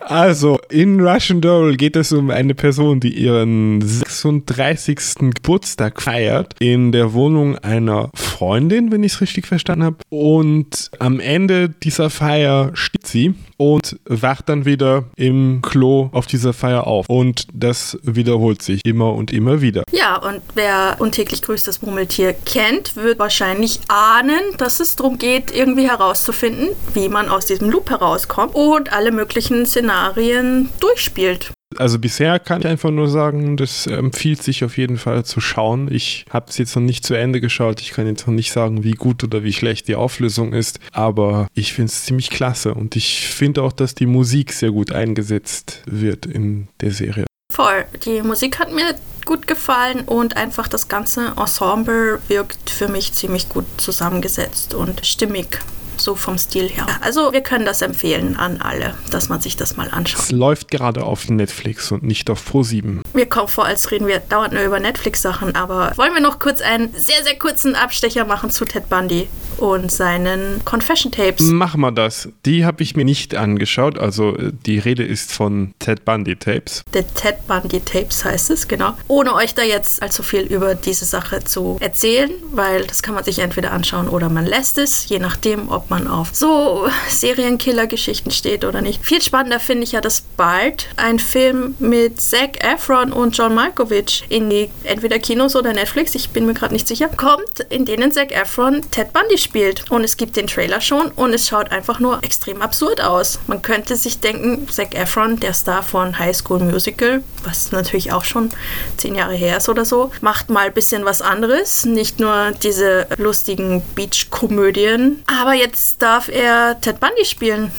Also, 0.00 0.58
In 0.70 0.98
Russian 1.06 1.42
Doll 1.42 1.76
geht 1.76 1.94
es 1.94 2.10
um 2.12 2.30
eine 2.30 2.54
Person, 2.54 2.98
die 2.98 3.12
ihren 3.12 3.82
36. 3.82 5.34
Geburtstag 5.34 6.00
feiert 6.00 6.54
in 6.60 6.92
der 6.92 7.12
Wohnung 7.12 7.58
einer 7.58 8.08
Freundin, 8.14 8.90
wenn 8.90 9.02
ich 9.02 9.12
es 9.12 9.20
richtig 9.20 9.46
verstanden 9.46 9.84
habe. 9.84 9.96
Und 10.08 10.90
am 10.98 11.20
Ende 11.20 11.68
dieser 11.68 12.08
Feier 12.08 12.70
stirbt 12.72 13.06
sie 13.06 13.34
und 13.58 13.98
wacht 14.06 14.48
dann 14.48 14.64
wieder 14.64 15.04
im 15.16 15.60
Klo 15.60 16.08
auf 16.12 16.26
dieser 16.26 16.54
Feier 16.54 16.86
auf. 16.86 17.04
Und 17.10 17.48
das 17.52 17.98
wiederholt 18.02 18.62
sich 18.62 18.80
immer 18.86 19.12
und 19.12 19.30
immer 19.30 19.60
wieder. 19.60 19.82
Ja, 19.92 20.16
und 20.16 20.40
wer 20.54 20.96
untäglich 21.00 21.42
grüßt 21.42 21.68
das 21.68 21.82
Murmeltier 21.82 22.32
kennt, 22.32 22.96
wird 22.96 23.18
wahrscheinlich 23.18 23.57
ahnen, 23.88 24.40
dass 24.58 24.80
es 24.80 24.96
darum 24.96 25.18
geht, 25.18 25.54
irgendwie 25.54 25.88
herauszufinden, 25.88 26.68
wie 26.94 27.08
man 27.08 27.28
aus 27.28 27.46
diesem 27.46 27.70
Loop 27.70 27.90
herauskommt 27.90 28.54
und 28.54 28.92
alle 28.92 29.12
möglichen 29.12 29.66
Szenarien 29.66 30.70
durchspielt. 30.80 31.52
Also 31.76 31.98
bisher 31.98 32.38
kann 32.38 32.60
ich 32.60 32.66
einfach 32.66 32.90
nur 32.90 33.08
sagen, 33.08 33.56
das 33.56 33.86
empfiehlt 33.86 34.42
sich 34.42 34.64
auf 34.64 34.78
jeden 34.78 34.96
Fall 34.96 35.24
zu 35.24 35.40
schauen. 35.40 35.92
Ich 35.92 36.24
habe 36.30 36.46
es 36.48 36.56
jetzt 36.56 36.74
noch 36.74 36.82
nicht 36.82 37.04
zu 37.04 37.14
Ende 37.14 37.40
geschaut. 37.40 37.80
Ich 37.82 37.90
kann 37.90 38.06
jetzt 38.06 38.26
noch 38.26 38.34
nicht 38.34 38.52
sagen, 38.52 38.84
wie 38.84 38.92
gut 38.92 39.22
oder 39.22 39.44
wie 39.44 39.52
schlecht 39.52 39.86
die 39.86 39.94
Auflösung 39.94 40.54
ist. 40.54 40.80
Aber 40.92 41.46
ich 41.52 41.74
finde 41.74 41.90
es 41.90 42.04
ziemlich 42.04 42.30
klasse. 42.30 42.72
Und 42.72 42.96
ich 42.96 43.28
finde 43.28 43.62
auch, 43.62 43.72
dass 43.72 43.94
die 43.94 44.06
Musik 44.06 44.52
sehr 44.54 44.70
gut 44.70 44.92
eingesetzt 44.92 45.82
wird 45.84 46.24
in 46.24 46.68
der 46.80 46.92
Serie. 46.92 47.26
Voll. 47.52 47.84
Die 48.04 48.22
Musik 48.22 48.58
hat 48.58 48.72
mir 48.72 48.94
gut 49.28 49.46
gefallen 49.46 50.00
und 50.06 50.38
einfach 50.38 50.68
das 50.68 50.88
ganze 50.88 51.34
Ensemble 51.36 52.18
wirkt 52.28 52.70
für 52.70 52.88
mich 52.88 53.12
ziemlich 53.12 53.50
gut 53.50 53.66
zusammengesetzt 53.76 54.72
und 54.72 55.04
stimmig 55.04 55.60
so 56.00 56.14
vom 56.14 56.38
Stil 56.38 56.68
her. 56.68 56.86
Also 57.00 57.32
wir 57.32 57.40
können 57.40 57.64
das 57.64 57.82
empfehlen 57.82 58.36
an 58.36 58.60
alle, 58.60 58.94
dass 59.10 59.28
man 59.28 59.40
sich 59.40 59.56
das 59.56 59.76
mal 59.76 59.90
anschaut. 59.90 60.22
Es 60.22 60.30
läuft 60.30 60.70
gerade 60.70 61.04
auf 61.04 61.28
Netflix 61.28 61.92
und 61.92 62.02
nicht 62.02 62.30
auf 62.30 62.42
Pro7. 62.50 63.00
Mir 63.14 63.26
kommt 63.26 63.50
vor, 63.50 63.64
als 63.64 63.90
reden 63.90 64.06
wir 64.06 64.18
dauernd 64.18 64.52
nur 64.52 64.62
über 64.62 64.80
Netflix-Sachen, 64.80 65.54
aber 65.54 65.92
wollen 65.96 66.14
wir 66.14 66.20
noch 66.20 66.38
kurz 66.38 66.60
einen 66.60 66.92
sehr, 66.94 67.22
sehr 67.24 67.38
kurzen 67.38 67.74
Abstecher 67.74 68.24
machen 68.24 68.50
zu 68.50 68.64
Ted 68.64 68.88
Bundy 68.88 69.28
und 69.58 69.90
seinen 69.90 70.64
Confession 70.64 71.12
Tapes? 71.12 71.42
Machen 71.46 71.80
wir 71.80 71.92
das. 71.92 72.28
Die 72.46 72.64
habe 72.64 72.82
ich 72.82 72.96
mir 72.96 73.04
nicht 73.04 73.34
angeschaut. 73.34 73.98
Also 73.98 74.36
die 74.66 74.78
Rede 74.78 75.04
ist 75.04 75.32
von 75.32 75.74
Ted 75.78 76.04
Bundy 76.04 76.36
Tapes. 76.36 76.82
The 76.92 77.02
Ted 77.14 77.46
Bundy 77.46 77.80
Tapes 77.80 78.24
heißt 78.24 78.50
es, 78.50 78.68
genau. 78.68 78.94
Ohne 79.08 79.34
euch 79.34 79.54
da 79.54 79.62
jetzt 79.62 80.02
allzu 80.02 80.22
viel 80.22 80.42
über 80.42 80.74
diese 80.74 81.04
Sache 81.04 81.42
zu 81.44 81.76
erzählen, 81.80 82.30
weil 82.52 82.86
das 82.86 83.02
kann 83.02 83.14
man 83.14 83.24
sich 83.24 83.38
entweder 83.40 83.72
anschauen 83.72 84.08
oder 84.08 84.28
man 84.28 84.46
lässt 84.46 84.78
es, 84.78 85.08
je 85.08 85.18
nachdem, 85.18 85.68
ob 85.68 85.87
man 85.90 86.06
auf 86.08 86.30
so 86.32 86.88
Serienkiller-Geschichten 87.08 88.30
steht 88.30 88.64
oder 88.64 88.80
nicht. 88.80 89.04
Viel 89.04 89.22
spannender 89.22 89.60
finde 89.60 89.84
ich 89.84 89.92
ja, 89.92 90.00
dass 90.00 90.22
bald 90.36 90.88
ein 90.96 91.18
Film 91.18 91.74
mit 91.78 92.20
Zac 92.20 92.62
Efron 92.62 93.12
und 93.12 93.36
John 93.36 93.54
Malkovich 93.54 94.24
in 94.28 94.50
die 94.50 94.70
entweder 94.84 95.18
Kinos 95.18 95.56
oder 95.56 95.72
Netflix, 95.72 96.14
ich 96.14 96.30
bin 96.30 96.46
mir 96.46 96.54
gerade 96.54 96.72
nicht 96.72 96.88
sicher, 96.88 97.08
kommt, 97.08 97.60
in 97.70 97.84
denen 97.84 98.12
Zac 98.12 98.32
Efron 98.32 98.82
Ted 98.90 99.12
Bundy 99.12 99.38
spielt. 99.38 99.90
Und 99.90 100.04
es 100.04 100.16
gibt 100.16 100.36
den 100.36 100.46
Trailer 100.46 100.80
schon 100.80 101.10
und 101.12 101.32
es 101.32 101.48
schaut 101.48 101.70
einfach 101.70 102.00
nur 102.00 102.22
extrem 102.22 102.62
absurd 102.62 103.00
aus. 103.00 103.38
Man 103.46 103.62
könnte 103.62 103.96
sich 103.96 104.20
denken, 104.20 104.68
Zac 104.68 104.94
Efron, 104.94 105.40
der 105.40 105.54
Star 105.54 105.82
von 105.82 106.18
High 106.18 106.36
School 106.36 106.60
Musical, 106.60 107.22
was 107.44 107.72
natürlich 107.72 108.12
auch 108.12 108.24
schon 108.24 108.50
zehn 108.96 109.14
Jahre 109.14 109.34
her 109.34 109.58
ist 109.58 109.68
oder 109.68 109.84
so, 109.84 110.10
macht 110.20 110.50
mal 110.50 110.66
ein 110.66 110.74
bisschen 110.74 111.04
was 111.04 111.22
anderes. 111.22 111.84
Nicht 111.84 112.20
nur 112.20 112.52
diese 112.62 113.06
lustigen 113.16 113.82
Beach-Komödien. 113.94 115.22
Aber 115.26 115.54
jetzt 115.54 115.77
jetzt 115.78 116.02
darf 116.02 116.28
er 116.28 116.80
Ted 116.80 116.98
Bundy 116.98 117.24
spielen. 117.24 117.70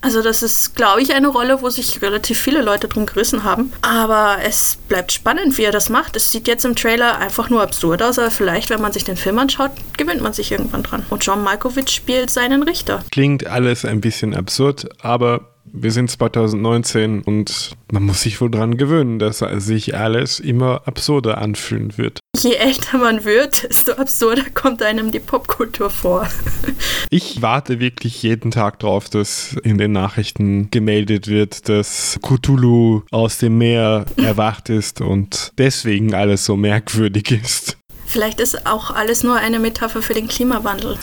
Also 0.00 0.22
das 0.22 0.42
ist, 0.42 0.76
glaube 0.76 1.02
ich, 1.02 1.12
eine 1.12 1.28
Rolle, 1.28 1.60
wo 1.60 1.70
sich 1.70 2.02
relativ 2.02 2.38
viele 2.38 2.62
Leute 2.62 2.86
drum 2.86 3.06
gerissen 3.06 3.42
haben. 3.42 3.72
Aber 3.82 4.38
es 4.44 4.78
bleibt 4.88 5.12
spannend, 5.12 5.58
wie 5.58 5.64
er 5.64 5.72
das 5.72 5.88
macht. 5.88 6.14
Es 6.14 6.30
sieht 6.30 6.46
jetzt 6.46 6.64
im 6.64 6.76
Trailer 6.76 7.18
einfach 7.18 7.50
nur 7.50 7.62
absurd 7.62 8.02
aus, 8.02 8.18
aber 8.18 8.30
vielleicht, 8.30 8.70
wenn 8.70 8.80
man 8.80 8.92
sich 8.92 9.04
den 9.04 9.16
Film 9.16 9.38
anschaut, 9.38 9.72
gewöhnt 9.96 10.20
man 10.20 10.32
sich 10.32 10.52
irgendwann 10.52 10.84
dran. 10.84 11.04
Und 11.10 11.24
John 11.24 11.42
Malkovich 11.42 11.90
spielt 11.90 12.30
seinen 12.30 12.62
Richter. 12.62 13.04
Klingt 13.10 13.46
alles 13.46 13.84
ein 13.84 14.00
bisschen 14.00 14.34
absurd, 14.34 14.88
aber 15.02 15.54
wir 15.64 15.90
sind 15.90 16.10
2019 16.10 17.22
und 17.22 17.72
man 17.92 18.04
muss 18.04 18.22
sich 18.22 18.40
wohl 18.40 18.50
daran 18.50 18.76
gewöhnen, 18.76 19.18
dass 19.18 19.38
sich 19.38 19.96
alles 19.96 20.40
immer 20.40 20.82
absurder 20.86 21.38
anfühlen 21.38 21.98
wird. 21.98 22.20
Je 22.42 22.54
älter 22.54 22.98
man 22.98 23.24
wird, 23.24 23.68
desto 23.68 23.92
absurder 23.92 24.44
kommt 24.54 24.82
einem 24.82 25.10
die 25.10 25.18
Popkultur 25.18 25.90
vor. 25.90 26.28
ich 27.10 27.42
warte 27.42 27.80
wirklich 27.80 28.22
jeden 28.22 28.52
Tag 28.52 28.78
drauf, 28.78 29.08
dass 29.08 29.56
in 29.64 29.76
den 29.76 29.90
Nachrichten 29.92 30.70
gemeldet 30.70 31.26
wird, 31.26 31.68
dass 31.68 32.20
Cthulhu 32.22 33.02
aus 33.10 33.38
dem 33.38 33.58
Meer 33.58 34.06
erwacht 34.16 34.68
ist 34.68 35.00
und 35.00 35.52
deswegen 35.58 36.14
alles 36.14 36.44
so 36.44 36.56
merkwürdig 36.56 37.32
ist. 37.32 37.76
Vielleicht 38.06 38.40
ist 38.40 38.66
auch 38.66 38.90
alles 38.90 39.24
nur 39.24 39.36
eine 39.36 39.58
Metapher 39.58 40.00
für 40.00 40.14
den 40.14 40.28
Klimawandel. 40.28 40.96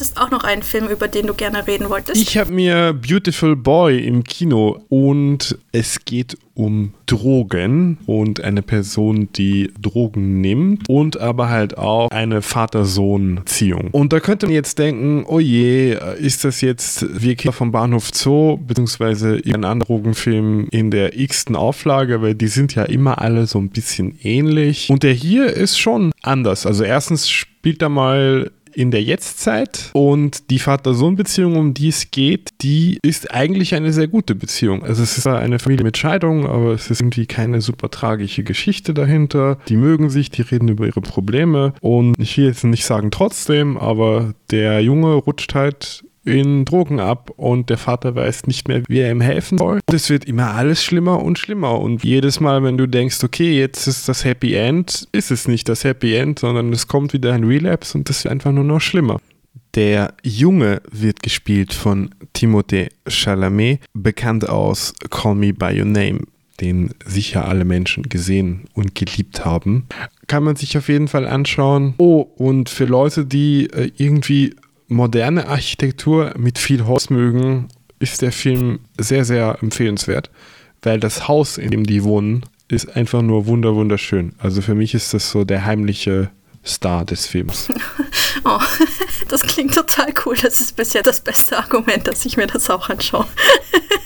Hattest 0.00 0.18
auch 0.18 0.30
noch 0.30 0.44
einen 0.44 0.62
Film, 0.62 0.88
über 0.88 1.08
den 1.08 1.26
du 1.26 1.34
gerne 1.34 1.66
reden 1.66 1.90
wolltest. 1.90 2.22
Ich 2.22 2.38
habe 2.38 2.50
mir 2.50 2.94
Beautiful 2.94 3.54
Boy 3.54 3.98
im 3.98 4.24
Kino 4.24 4.82
und 4.88 5.58
es 5.72 6.06
geht 6.06 6.38
um 6.54 6.94
Drogen 7.04 7.98
und 8.06 8.40
eine 8.40 8.62
Person, 8.62 9.28
die 9.36 9.70
Drogen 9.78 10.40
nimmt 10.40 10.88
und 10.88 11.20
aber 11.20 11.50
halt 11.50 11.76
auch 11.76 12.10
eine 12.10 12.40
Vater-Sohn-Ziehung. 12.40 13.88
Und 13.92 14.14
da 14.14 14.20
könnte 14.20 14.46
man 14.46 14.54
jetzt 14.54 14.78
denken, 14.78 15.24
oh 15.26 15.38
je, 15.38 15.98
ist 16.18 16.44
das 16.44 16.62
jetzt 16.62 17.06
wie 17.22 17.34
Kinder 17.34 17.52
vom 17.52 17.70
Bahnhof 17.70 18.10
Zoo, 18.14 18.56
beziehungsweise 18.56 19.38
ein 19.44 19.64
anderer 19.66 19.88
Drogenfilm 19.88 20.68
in 20.70 20.90
der 20.90 21.18
x-ten 21.18 21.56
Auflage, 21.56 22.22
weil 22.22 22.34
die 22.34 22.48
sind 22.48 22.74
ja 22.74 22.84
immer 22.84 23.20
alle 23.20 23.46
so 23.46 23.58
ein 23.58 23.68
bisschen 23.68 24.18
ähnlich. 24.22 24.88
Und 24.88 25.02
der 25.02 25.12
hier 25.12 25.52
ist 25.52 25.78
schon 25.78 26.12
anders. 26.22 26.64
Also 26.64 26.84
erstens 26.84 27.28
spielt 27.28 27.82
er 27.82 27.90
mal 27.90 28.50
in 28.74 28.90
der 28.90 29.02
Jetztzeit 29.02 29.90
und 29.92 30.50
die 30.50 30.58
Vater-Sohn-Beziehung, 30.58 31.56
um 31.56 31.74
die 31.74 31.88
es 31.88 32.10
geht, 32.10 32.50
die 32.62 32.98
ist 33.02 33.32
eigentlich 33.32 33.74
eine 33.74 33.92
sehr 33.92 34.08
gute 34.08 34.34
Beziehung. 34.34 34.82
Also 34.82 35.02
es 35.02 35.18
ist 35.18 35.26
eine 35.26 35.58
Familie 35.58 35.84
mit 35.84 35.98
Scheidung, 35.98 36.46
aber 36.46 36.72
es 36.72 36.90
ist 36.90 37.00
irgendwie 37.00 37.26
keine 37.26 37.60
super 37.60 37.90
tragische 37.90 38.42
Geschichte 38.42 38.94
dahinter. 38.94 39.58
Die 39.68 39.76
mögen 39.76 40.10
sich, 40.10 40.30
die 40.30 40.42
reden 40.42 40.68
über 40.68 40.86
ihre 40.86 41.00
Probleme 41.00 41.74
und 41.80 42.18
ich 42.18 42.36
will 42.36 42.46
jetzt 42.46 42.64
nicht 42.64 42.84
sagen 42.84 43.10
trotzdem, 43.10 43.76
aber 43.76 44.34
der 44.50 44.80
Junge 44.80 45.14
rutscht 45.14 45.54
halt 45.54 46.04
in 46.24 46.64
Drogen 46.64 47.00
ab 47.00 47.30
und 47.36 47.70
der 47.70 47.78
Vater 47.78 48.14
weiß 48.14 48.46
nicht 48.46 48.68
mehr, 48.68 48.82
wie 48.88 49.00
er 49.00 49.10
ihm 49.10 49.20
helfen 49.20 49.58
soll. 49.58 49.80
Und 49.86 49.94
es 49.94 50.10
wird 50.10 50.24
immer 50.24 50.54
alles 50.54 50.84
schlimmer 50.84 51.22
und 51.22 51.38
schlimmer. 51.38 51.80
Und 51.80 52.04
jedes 52.04 52.40
Mal, 52.40 52.62
wenn 52.62 52.76
du 52.76 52.86
denkst, 52.86 53.22
okay, 53.24 53.58
jetzt 53.58 53.86
ist 53.86 54.08
das 54.08 54.24
Happy 54.24 54.54
End, 54.54 55.08
ist 55.12 55.30
es 55.30 55.48
nicht 55.48 55.68
das 55.68 55.84
Happy 55.84 56.14
End, 56.14 56.38
sondern 56.38 56.72
es 56.72 56.88
kommt 56.88 57.12
wieder 57.12 57.32
ein 57.32 57.44
Relapse 57.44 57.96
und 57.96 58.10
es 58.10 58.24
wird 58.24 58.32
einfach 58.32 58.52
nur 58.52 58.64
noch 58.64 58.80
schlimmer. 58.80 59.20
Der 59.74 60.14
Junge 60.22 60.82
wird 60.90 61.22
gespielt 61.22 61.72
von 61.72 62.10
Timothée 62.34 62.88
Chalamet, 63.06 63.80
bekannt 63.94 64.48
aus 64.48 64.92
Call 65.10 65.36
Me 65.36 65.52
By 65.52 65.78
Your 65.78 65.86
Name, 65.86 66.22
den 66.60 66.90
sicher 67.06 67.46
alle 67.46 67.64
Menschen 67.64 68.04
gesehen 68.04 68.64
und 68.74 68.96
geliebt 68.96 69.44
haben. 69.44 69.86
Kann 70.26 70.42
man 70.42 70.56
sich 70.56 70.76
auf 70.76 70.88
jeden 70.88 71.06
Fall 71.06 71.26
anschauen. 71.26 71.94
Oh, 71.98 72.20
und 72.20 72.68
für 72.68 72.84
Leute, 72.84 73.24
die 73.24 73.70
äh, 73.70 73.92
irgendwie 73.96 74.56
moderne 74.90 75.48
Architektur 75.48 76.34
mit 76.36 76.58
viel 76.58 76.84
Holz 76.84 77.08
mögen, 77.08 77.68
ist 77.98 78.22
der 78.22 78.32
Film 78.32 78.80
sehr, 78.98 79.24
sehr 79.24 79.58
empfehlenswert, 79.62 80.30
weil 80.82 81.00
das 81.00 81.28
Haus, 81.28 81.58
in 81.58 81.70
dem 81.70 81.84
die 81.84 82.04
wohnen, 82.04 82.44
ist 82.68 82.96
einfach 82.96 83.22
nur 83.22 83.46
wunder 83.46 83.74
wunderschön. 83.74 84.34
Also 84.38 84.62
für 84.62 84.74
mich 84.74 84.94
ist 84.94 85.14
das 85.14 85.30
so 85.30 85.44
der 85.44 85.64
heimliche 85.64 86.30
Star 86.64 87.04
des 87.04 87.26
Films. 87.26 87.68
Oh, 88.44 88.60
das 89.28 89.42
klingt 89.42 89.74
total 89.74 90.14
cool. 90.24 90.36
Das 90.40 90.60
ist 90.60 90.76
bisher 90.76 91.02
das 91.02 91.20
beste 91.20 91.58
Argument, 91.58 92.06
dass 92.06 92.24
ich 92.24 92.36
mir 92.36 92.46
das 92.46 92.70
auch 92.70 92.88
anschaue. 92.88 93.26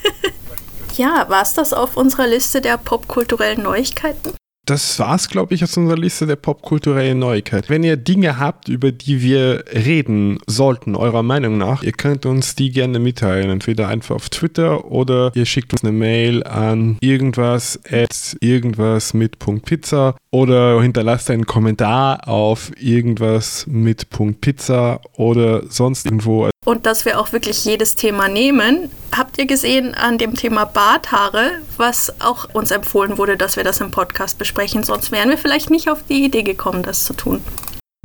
ja, 0.97 1.29
war 1.29 1.43
es 1.43 1.53
das 1.53 1.73
auf 1.73 1.95
unserer 1.95 2.27
Liste 2.27 2.59
der 2.59 2.77
popkulturellen 2.77 3.61
Neuigkeiten? 3.61 4.33
Das 4.65 4.97
war's, 4.97 5.29
glaube 5.29 5.53
ich, 5.53 5.63
aus 5.63 5.77
unserer 5.77 5.97
Liste 5.97 6.25
der 6.25 6.37
popkulturellen 6.37 7.19
Neuigkeit. 7.19 7.69
Wenn 7.69 7.83
ihr 7.83 7.97
Dinge 7.97 8.39
habt, 8.39 8.67
über 8.67 8.91
die 8.91 9.21
wir 9.21 9.63
reden 9.71 10.39
sollten, 10.47 10.95
eurer 10.95 11.21
Meinung 11.21 11.59
nach, 11.59 11.83
ihr 11.83 11.91
könnt 11.91 12.25
uns 12.25 12.55
die 12.55 12.71
gerne 12.71 12.97
mitteilen. 12.97 13.51
Entweder 13.51 13.87
einfach 13.89 14.15
auf 14.15 14.29
Twitter 14.31 14.85
oder 14.85 15.31
ihr 15.35 15.45
schickt 15.45 15.73
uns 15.73 15.83
eine 15.83 15.91
Mail 15.91 16.43
an 16.43 16.97
irgendwas 16.99 17.79
at 17.91 18.35
irgendwas 18.41 19.13
mit 19.13 19.37
.pizza 19.37 20.15
oder 20.31 20.81
hinterlasst 20.81 21.29
einen 21.29 21.45
Kommentar 21.45 22.27
auf 22.27 22.71
irgendwas 22.79 23.67
mit 23.67 24.07
.pizza 24.41 24.99
oder 25.13 25.61
sonst 25.69 26.07
irgendwo 26.07 26.49
und 26.65 26.85
dass 26.85 27.05
wir 27.05 27.19
auch 27.19 27.31
wirklich 27.31 27.63
jedes 27.63 27.95
Thema 27.95 28.27
nehmen. 28.27 28.91
Habt 29.15 29.37
ihr 29.37 29.45
gesehen 29.45 29.95
an 29.95 30.17
dem 30.17 30.35
Thema 30.35 30.65
Barthaare, 30.65 31.61
was 31.77 32.13
auch 32.19 32.47
uns 32.53 32.71
empfohlen 32.71 33.17
wurde, 33.17 33.37
dass 33.37 33.55
wir 33.55 33.63
das 33.63 33.79
im 33.79 33.91
Podcast 33.91 34.37
besprechen? 34.37 34.83
Sonst 34.83 35.11
wären 35.11 35.29
wir 35.29 35.37
vielleicht 35.37 35.69
nicht 35.69 35.89
auf 35.89 36.03
die 36.09 36.25
Idee 36.25 36.43
gekommen, 36.43 36.83
das 36.83 37.05
zu 37.05 37.13
tun. 37.13 37.41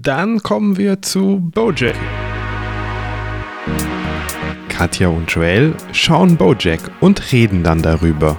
Dann 0.01 0.43
kommen 0.43 0.77
wir 0.77 1.03
zu 1.03 1.41
Bojack. 1.53 1.97
Katja 4.69 5.09
und 5.09 5.31
Joel 5.31 5.75
schauen 5.93 6.37
Bojack 6.37 6.81
und 7.01 7.33
reden 7.33 7.63
dann 7.63 7.83
darüber. 7.83 8.39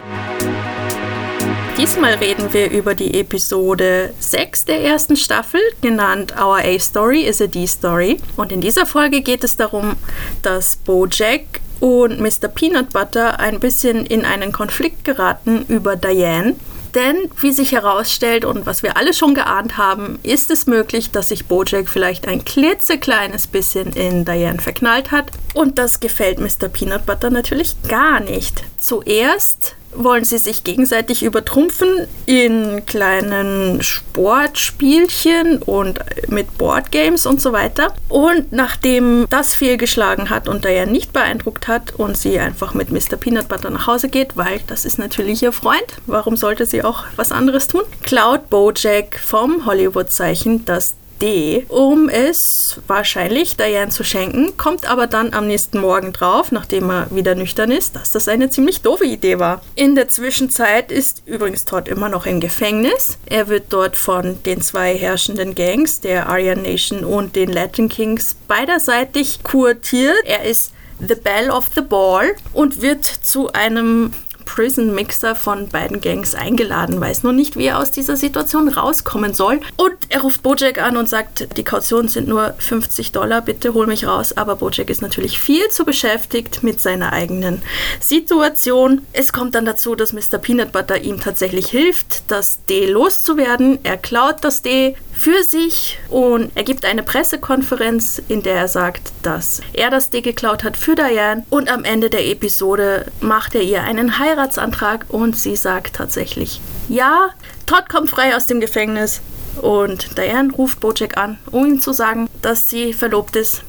Diesmal 1.82 2.14
reden 2.14 2.54
wir 2.54 2.70
über 2.70 2.94
die 2.94 3.20
Episode 3.20 4.14
6 4.20 4.66
der 4.66 4.84
ersten 4.84 5.16
Staffel, 5.16 5.60
genannt 5.82 6.32
Our 6.40 6.60
A 6.60 6.78
Story 6.78 7.24
is 7.24 7.42
a 7.42 7.48
D 7.48 7.66
Story. 7.66 8.20
Und 8.38 8.52
in 8.52 8.62
dieser 8.62 8.86
Folge 8.86 9.22
geht 9.22 9.44
es 9.44 9.58
darum, 9.58 9.96
dass 10.44 10.76
Bojack 10.76 11.60
und 11.80 12.20
Mr. 12.20 12.50
Peanut 12.54 12.92
Butter 12.92 13.40
ein 13.40 13.60
bisschen 13.60 14.06
in 14.06 14.26
einen 14.26 14.52
Konflikt 14.52 15.04
geraten 15.06 15.66
über 15.70 15.96
Diane. 15.96 16.56
Denn, 16.94 17.32
wie 17.40 17.52
sich 17.52 17.72
herausstellt 17.72 18.46
und 18.46 18.68
was 18.68 18.84
wir 18.84 18.96
alle 18.96 19.16
schon 19.16 19.34
geahnt 19.34 19.80
haben, 19.80 20.20
ist 20.22 20.52
es 20.52 20.68
möglich, 20.68 21.10
dass 21.10 21.30
sich 21.30 21.48
Bojack 21.48 21.90
vielleicht 21.90 22.28
ein 22.28 22.46
klitzekleines 22.46 23.48
bisschen 23.48 23.94
in 23.94 24.24
Diane 24.24 24.60
verknallt 24.60 25.10
hat. 25.10 25.32
Und 25.56 25.80
das 25.80 26.00
gefällt 26.00 26.40
Mr. 26.40 26.70
Peanut 26.70 27.08
Butter 27.08 27.32
natürlich 27.32 27.76
gar 27.88 28.20
nicht. 28.20 28.66
Zuerst 28.78 29.78
wollen 29.94 30.24
sie 30.24 30.38
sich 30.38 30.64
gegenseitig 30.64 31.24
übertrumpfen 31.24 32.08
in 32.26 32.86
kleinen 32.86 33.82
Sportspielchen 33.82 35.62
und 35.62 36.00
mit 36.28 36.58
Boardgames 36.58 37.26
und 37.26 37.42
so 37.42 37.52
weiter. 37.54 37.94
Und 38.10 38.52
nachdem 38.52 39.28
das 39.30 39.54
fehlgeschlagen 39.54 40.30
hat 40.30 40.48
und 40.48 40.66
Diane 40.66 40.92
nicht 40.92 41.14
beeindruckt 41.14 41.68
hat 41.68 41.94
und 41.96 42.18
sie 42.18 42.40
einfach 42.40 42.74
mit 42.74 42.92
Mr. 42.92 43.18
Peanut 43.18 43.48
Butter 43.48 43.70
nach 43.70 43.88
Hause 43.88 44.10
geht, 44.10 44.38
weil 44.38 44.60
das 44.68 44.86
ist 44.86 44.98
natürlich 44.98 45.44
ihr 45.44 45.52
Freund, 45.52 45.86
warum 46.08 46.38
sollte 46.38 46.66
sie 46.66 46.84
auch 46.84 47.06
was 47.16 47.32
anderes 47.32 47.68
tun, 47.68 47.84
klaut 48.04 48.50
Bojack 48.50 49.20
vom 49.20 49.66
Hollywood-Zeichen 49.66 50.66
das 50.66 50.96
Idee, 51.22 51.68
um 51.70 52.10
es 52.10 52.80
wahrscheinlich 52.88 53.56
Diane 53.56 53.92
zu 53.92 54.04
schenken, 54.04 54.58
kommt 54.58 54.90
aber 54.90 55.06
dann 55.06 55.34
am 55.34 55.46
nächsten 55.46 55.80
Morgen 55.80 56.14
drauf, 56.14 56.52
nachdem 56.52 56.90
er 56.90 57.08
wieder 57.12 57.36
nüchtern 57.36 57.70
ist, 57.70 57.96
dass 57.96 58.12
das 58.12 58.28
eine 58.28 58.50
ziemlich 58.50 58.82
doofe 58.82 59.06
Idee 59.06 59.38
war. 59.38 59.62
In 59.76 59.94
der 59.94 60.10
Zwischenzeit 60.10 60.92
ist 60.92 61.22
übrigens 61.28 61.66
Todd 61.66 61.88
immer 61.88 62.10
noch 62.10 62.26
im 62.26 62.40
Gefängnis. 62.40 63.20
Er 63.28 63.50
wird 63.50 63.66
dort 63.70 63.98
von 63.98 64.42
den 64.44 64.62
zwei 64.62 64.98
herrschenden 64.98 65.54
Gangs, 65.54 66.02
der 66.02 66.28
Aryan 66.28 66.64
Nation 66.64 67.04
und 67.04 67.36
den 67.36 67.52
Latin 67.52 67.88
Kings, 67.88 68.36
beiderseitig 68.48 69.44
kurtiert. 69.44 70.18
Er 70.26 70.44
ist 70.46 70.74
The 71.08 71.16
Bell 71.16 71.52
of 71.52 71.66
the 71.76 71.82
Ball 71.82 72.36
und 72.52 72.82
wird 72.82 73.06
zu 73.06 73.52
einem 73.54 74.14
Prison 74.46 74.94
Mixer 74.94 75.36
von 75.36 75.68
beiden 75.70 76.02
Gangs 76.02 76.36
eingeladen, 76.36 77.00
weiß 77.00 77.24
nur 77.24 77.34
nicht, 77.34 77.58
wie 77.58 77.66
er 77.66 77.80
aus 77.80 77.92
dieser 77.92 78.18
Situation 78.18 78.68
rauskommen 78.70 79.34
soll. 79.34 79.62
Und 79.78 79.94
er 80.10 80.22
ruft 80.22 80.44
Bojack 80.44 80.82
an 80.82 80.98
und 80.98 81.08
sagt, 81.08 81.58
die 81.58 81.64
Kaution 81.64 82.08
sind 82.08 82.28
nur 82.28 82.54
50 82.58 83.12
Dollar, 83.12 83.42
bitte 83.42 83.74
hol 83.74 83.88
mich 83.88 84.06
raus. 84.06 84.36
Aber 84.36 84.56
Bojack 84.56 84.90
ist 84.90 85.02
natürlich 85.02 85.40
viel 85.40 85.70
zu 85.70 85.86
beschäftigt 85.86 86.64
mit 86.64 86.82
seiner 86.82 87.14
eigenen 87.14 87.62
Situation. 88.00 89.02
Es 89.14 89.34
kommt 89.34 89.56
dann 89.56 89.66
dazu, 89.66 89.96
dass 89.96 90.14
Mr. 90.14 90.38
Peanut 90.38 90.72
Butter 90.72 91.02
ihm 91.02 91.20
tatsächlich 91.20 91.68
hilft, 91.68 92.24
das 92.30 92.66
D 92.66 92.88
loszuwerden. 92.88 93.80
Er 93.84 93.98
klaut 93.98 94.44
das 94.44 94.62
D 94.62 94.96
für 95.14 95.44
sich 95.44 96.00
und 96.10 96.52
er 96.56 96.64
gibt 96.64 96.84
eine 96.84 97.04
Pressekonferenz, 97.04 98.22
in 98.28 98.42
der 98.42 98.56
er 98.56 98.68
sagt, 98.68 99.12
dass 99.22 99.62
er 99.74 99.92
das 99.92 100.10
D 100.10 100.22
geklaut 100.22 100.64
hat 100.64 100.78
für 100.78 100.96
Diane. 100.96 101.46
Und 101.50 101.70
am 101.70 101.84
Ende 101.84 102.10
der 102.10 102.26
Episode 102.26 103.06
macht 103.20 103.54
er 103.56 103.62
ihr 103.62 103.84
einen 103.84 104.18
Heirat 104.18 104.31
Heiratsantrag 104.32 105.06
und 105.10 105.38
sie 105.38 105.56
sagt 105.56 105.96
tatsächlich 105.96 106.62
ja. 106.90 107.30
Todd 107.66 107.90
kommt 107.90 108.10
frei 108.10 108.36
aus 108.36 108.48
dem 108.48 108.60
Gefängnis 108.60 109.22
und 109.62 110.18
Diane 110.18 110.52
ruft 110.52 110.80
Bojack 110.80 111.18
an, 111.18 111.38
um 111.52 111.66
ihm 111.66 111.82
zu 111.82 111.94
sagen, 111.94 112.28
dass 112.42 112.70
sie 112.70 112.94
verlobt 112.94 113.36
ist 113.36 113.64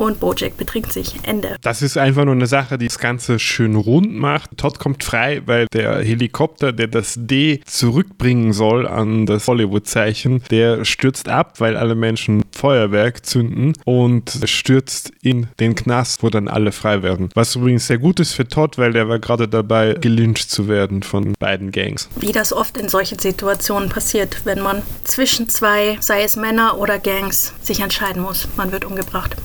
und 0.00 0.18
Bojack 0.18 0.56
betrinkt 0.56 0.92
sich. 0.92 1.14
Ende. 1.22 1.56
Das 1.60 1.82
ist 1.82 1.98
einfach 1.98 2.24
nur 2.24 2.34
eine 2.34 2.46
Sache, 2.46 2.78
die 2.78 2.86
das 2.86 2.98
Ganze 2.98 3.38
schön 3.38 3.76
rund 3.76 4.12
macht. 4.14 4.56
Todd 4.56 4.78
kommt 4.78 5.04
frei, 5.04 5.42
weil 5.44 5.66
der 5.72 6.02
Helikopter, 6.02 6.72
der 6.72 6.86
das 6.88 7.14
D 7.18 7.60
zurückbringen 7.66 8.52
soll 8.52 8.88
an 8.88 9.26
das 9.26 9.46
Hollywood-Zeichen, 9.46 10.42
der 10.50 10.84
stürzt 10.84 11.28
ab, 11.28 11.60
weil 11.60 11.76
alle 11.76 11.94
Menschen 11.94 12.42
Feuerwerk 12.60 13.24
zünden 13.24 13.72
und 13.84 14.30
stürzt 14.44 15.12
in 15.22 15.48
den 15.60 15.74
Knast, 15.74 16.22
wo 16.22 16.28
dann 16.28 16.46
alle 16.46 16.72
frei 16.72 17.02
werden. 17.02 17.30
Was 17.34 17.56
übrigens 17.56 17.86
sehr 17.86 17.96
gut 17.96 18.20
ist 18.20 18.34
für 18.34 18.46
Todd, 18.46 18.76
weil 18.76 18.92
der 18.92 19.08
war 19.08 19.18
gerade 19.18 19.48
dabei, 19.48 19.94
gelyncht 19.94 20.50
zu 20.50 20.68
werden 20.68 21.02
von 21.02 21.32
beiden 21.38 21.72
Gangs. 21.72 22.10
Wie 22.16 22.32
das 22.32 22.52
oft 22.52 22.76
in 22.76 22.90
solchen 22.90 23.18
Situationen 23.18 23.88
passiert, 23.88 24.42
wenn 24.44 24.60
man 24.60 24.82
zwischen 25.04 25.48
zwei, 25.48 25.96
sei 26.00 26.22
es 26.22 26.36
Männer 26.36 26.76
oder 26.78 26.98
Gangs, 26.98 27.54
sich 27.62 27.80
entscheiden 27.80 28.22
muss. 28.22 28.46
Man 28.56 28.72
wird 28.72 28.84
umgebracht. 28.84 29.36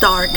dark. 0.00 0.30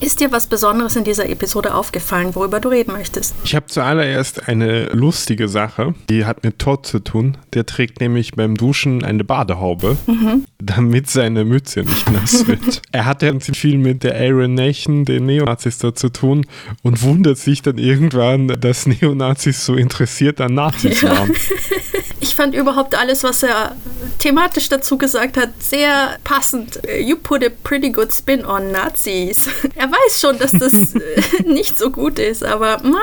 Ist 0.00 0.20
dir 0.20 0.32
was 0.32 0.46
Besonderes 0.46 0.96
in 0.96 1.04
dieser 1.04 1.28
Episode 1.28 1.74
aufgefallen, 1.74 2.34
worüber 2.34 2.58
du 2.58 2.70
reden 2.70 2.92
möchtest? 2.92 3.34
Ich 3.44 3.54
habe 3.54 3.66
zuallererst 3.66 4.48
eine 4.48 4.86
lustige 4.86 5.46
Sache, 5.46 5.94
die 6.08 6.24
hat 6.24 6.42
mit 6.42 6.58
Todd 6.58 6.86
zu 6.86 7.00
tun. 7.00 7.36
Der 7.52 7.66
trägt 7.66 8.00
nämlich 8.00 8.32
beim 8.32 8.56
Duschen 8.56 9.04
eine 9.04 9.24
Badehaube, 9.24 9.98
mhm. 10.06 10.46
damit 10.58 11.10
seine 11.10 11.44
Mütze 11.44 11.80
nicht 11.80 12.10
nass 12.10 12.46
wird. 12.46 12.80
er 12.92 13.04
hat 13.04 13.20
ja 13.20 13.38
viel 13.40 13.76
mit 13.76 14.02
der 14.02 14.14
Aryan 14.14 14.54
Nation, 14.54 15.04
den 15.04 15.26
Neonazis, 15.26 15.76
da 15.76 15.94
zu 15.94 16.08
tun 16.08 16.46
und 16.82 17.02
wundert 17.02 17.36
sich 17.36 17.60
dann 17.60 17.76
irgendwann, 17.76 18.48
dass 18.48 18.86
Neonazis 18.86 19.66
so 19.66 19.74
interessiert 19.74 20.40
an 20.40 20.54
Nazis 20.54 21.02
waren. 21.02 21.30
Ich 22.20 22.34
fand 22.34 22.54
überhaupt 22.54 22.94
alles, 22.94 23.24
was 23.24 23.42
er 23.42 23.76
thematisch 24.18 24.68
dazu 24.68 24.98
gesagt 24.98 25.38
hat, 25.38 25.50
sehr 25.58 26.18
passend. 26.22 26.80
You 26.86 27.16
put 27.16 27.42
a 27.42 27.48
pretty 27.64 27.90
good 27.90 28.12
spin 28.12 28.44
on 28.44 28.70
Nazis. 28.70 29.48
Er 29.74 29.90
weiß 29.90 30.20
schon, 30.20 30.38
dass 30.38 30.52
das 30.52 30.72
nicht 31.44 31.78
so 31.78 31.90
gut 31.90 32.18
ist, 32.18 32.44
aber 32.44 32.78
ma, 32.82 33.00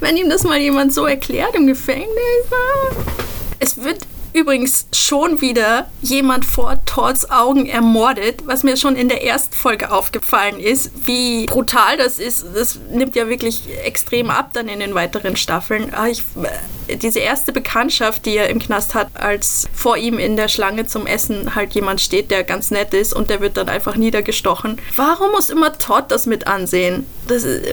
wenn 0.00 0.16
ihm 0.16 0.28
das 0.28 0.42
mal 0.42 0.58
jemand 0.58 0.92
so 0.92 1.06
erklärt 1.06 1.54
im 1.54 1.66
Gefängnis. 1.68 2.08
Ma. 2.50 3.04
Es 3.60 3.82
wird 3.82 4.00
übrigens 4.36 4.86
schon 4.92 5.40
wieder 5.40 5.88
jemand 6.02 6.44
vor 6.44 6.78
Todds 6.84 7.30
Augen 7.30 7.66
ermordet, 7.66 8.42
was 8.46 8.62
mir 8.62 8.76
schon 8.76 8.94
in 8.94 9.08
der 9.08 9.24
ersten 9.24 9.54
Folge 9.54 9.90
aufgefallen 9.90 10.60
ist. 10.60 10.90
Wie 11.06 11.46
brutal 11.46 11.96
das 11.96 12.18
ist, 12.18 12.44
das 12.54 12.78
nimmt 12.90 13.16
ja 13.16 13.28
wirklich 13.28 13.62
extrem 13.84 14.30
ab 14.30 14.50
dann 14.52 14.68
in 14.68 14.80
den 14.80 14.94
weiteren 14.94 15.36
Staffeln. 15.36 15.92
Ah, 15.94 16.08
ich, 16.08 16.22
äh, 16.88 16.96
diese 16.96 17.20
erste 17.20 17.52
Bekanntschaft, 17.52 18.26
die 18.26 18.36
er 18.36 18.50
im 18.50 18.58
Knast 18.58 18.94
hat, 18.94 19.08
als 19.14 19.66
vor 19.72 19.96
ihm 19.96 20.18
in 20.18 20.36
der 20.36 20.48
Schlange 20.48 20.86
zum 20.86 21.06
Essen 21.06 21.54
halt 21.54 21.74
jemand 21.74 22.00
steht, 22.00 22.30
der 22.30 22.44
ganz 22.44 22.70
nett 22.70 22.92
ist 22.94 23.14
und 23.14 23.30
der 23.30 23.40
wird 23.40 23.56
dann 23.56 23.68
einfach 23.68 23.96
niedergestochen. 23.96 24.78
Warum 24.94 25.32
muss 25.32 25.50
immer 25.50 25.76
Todd 25.78 26.04
das 26.08 26.26
mit 26.26 26.46
ansehen? 26.46 27.06
Das 27.26 27.42
ist... 27.42 27.64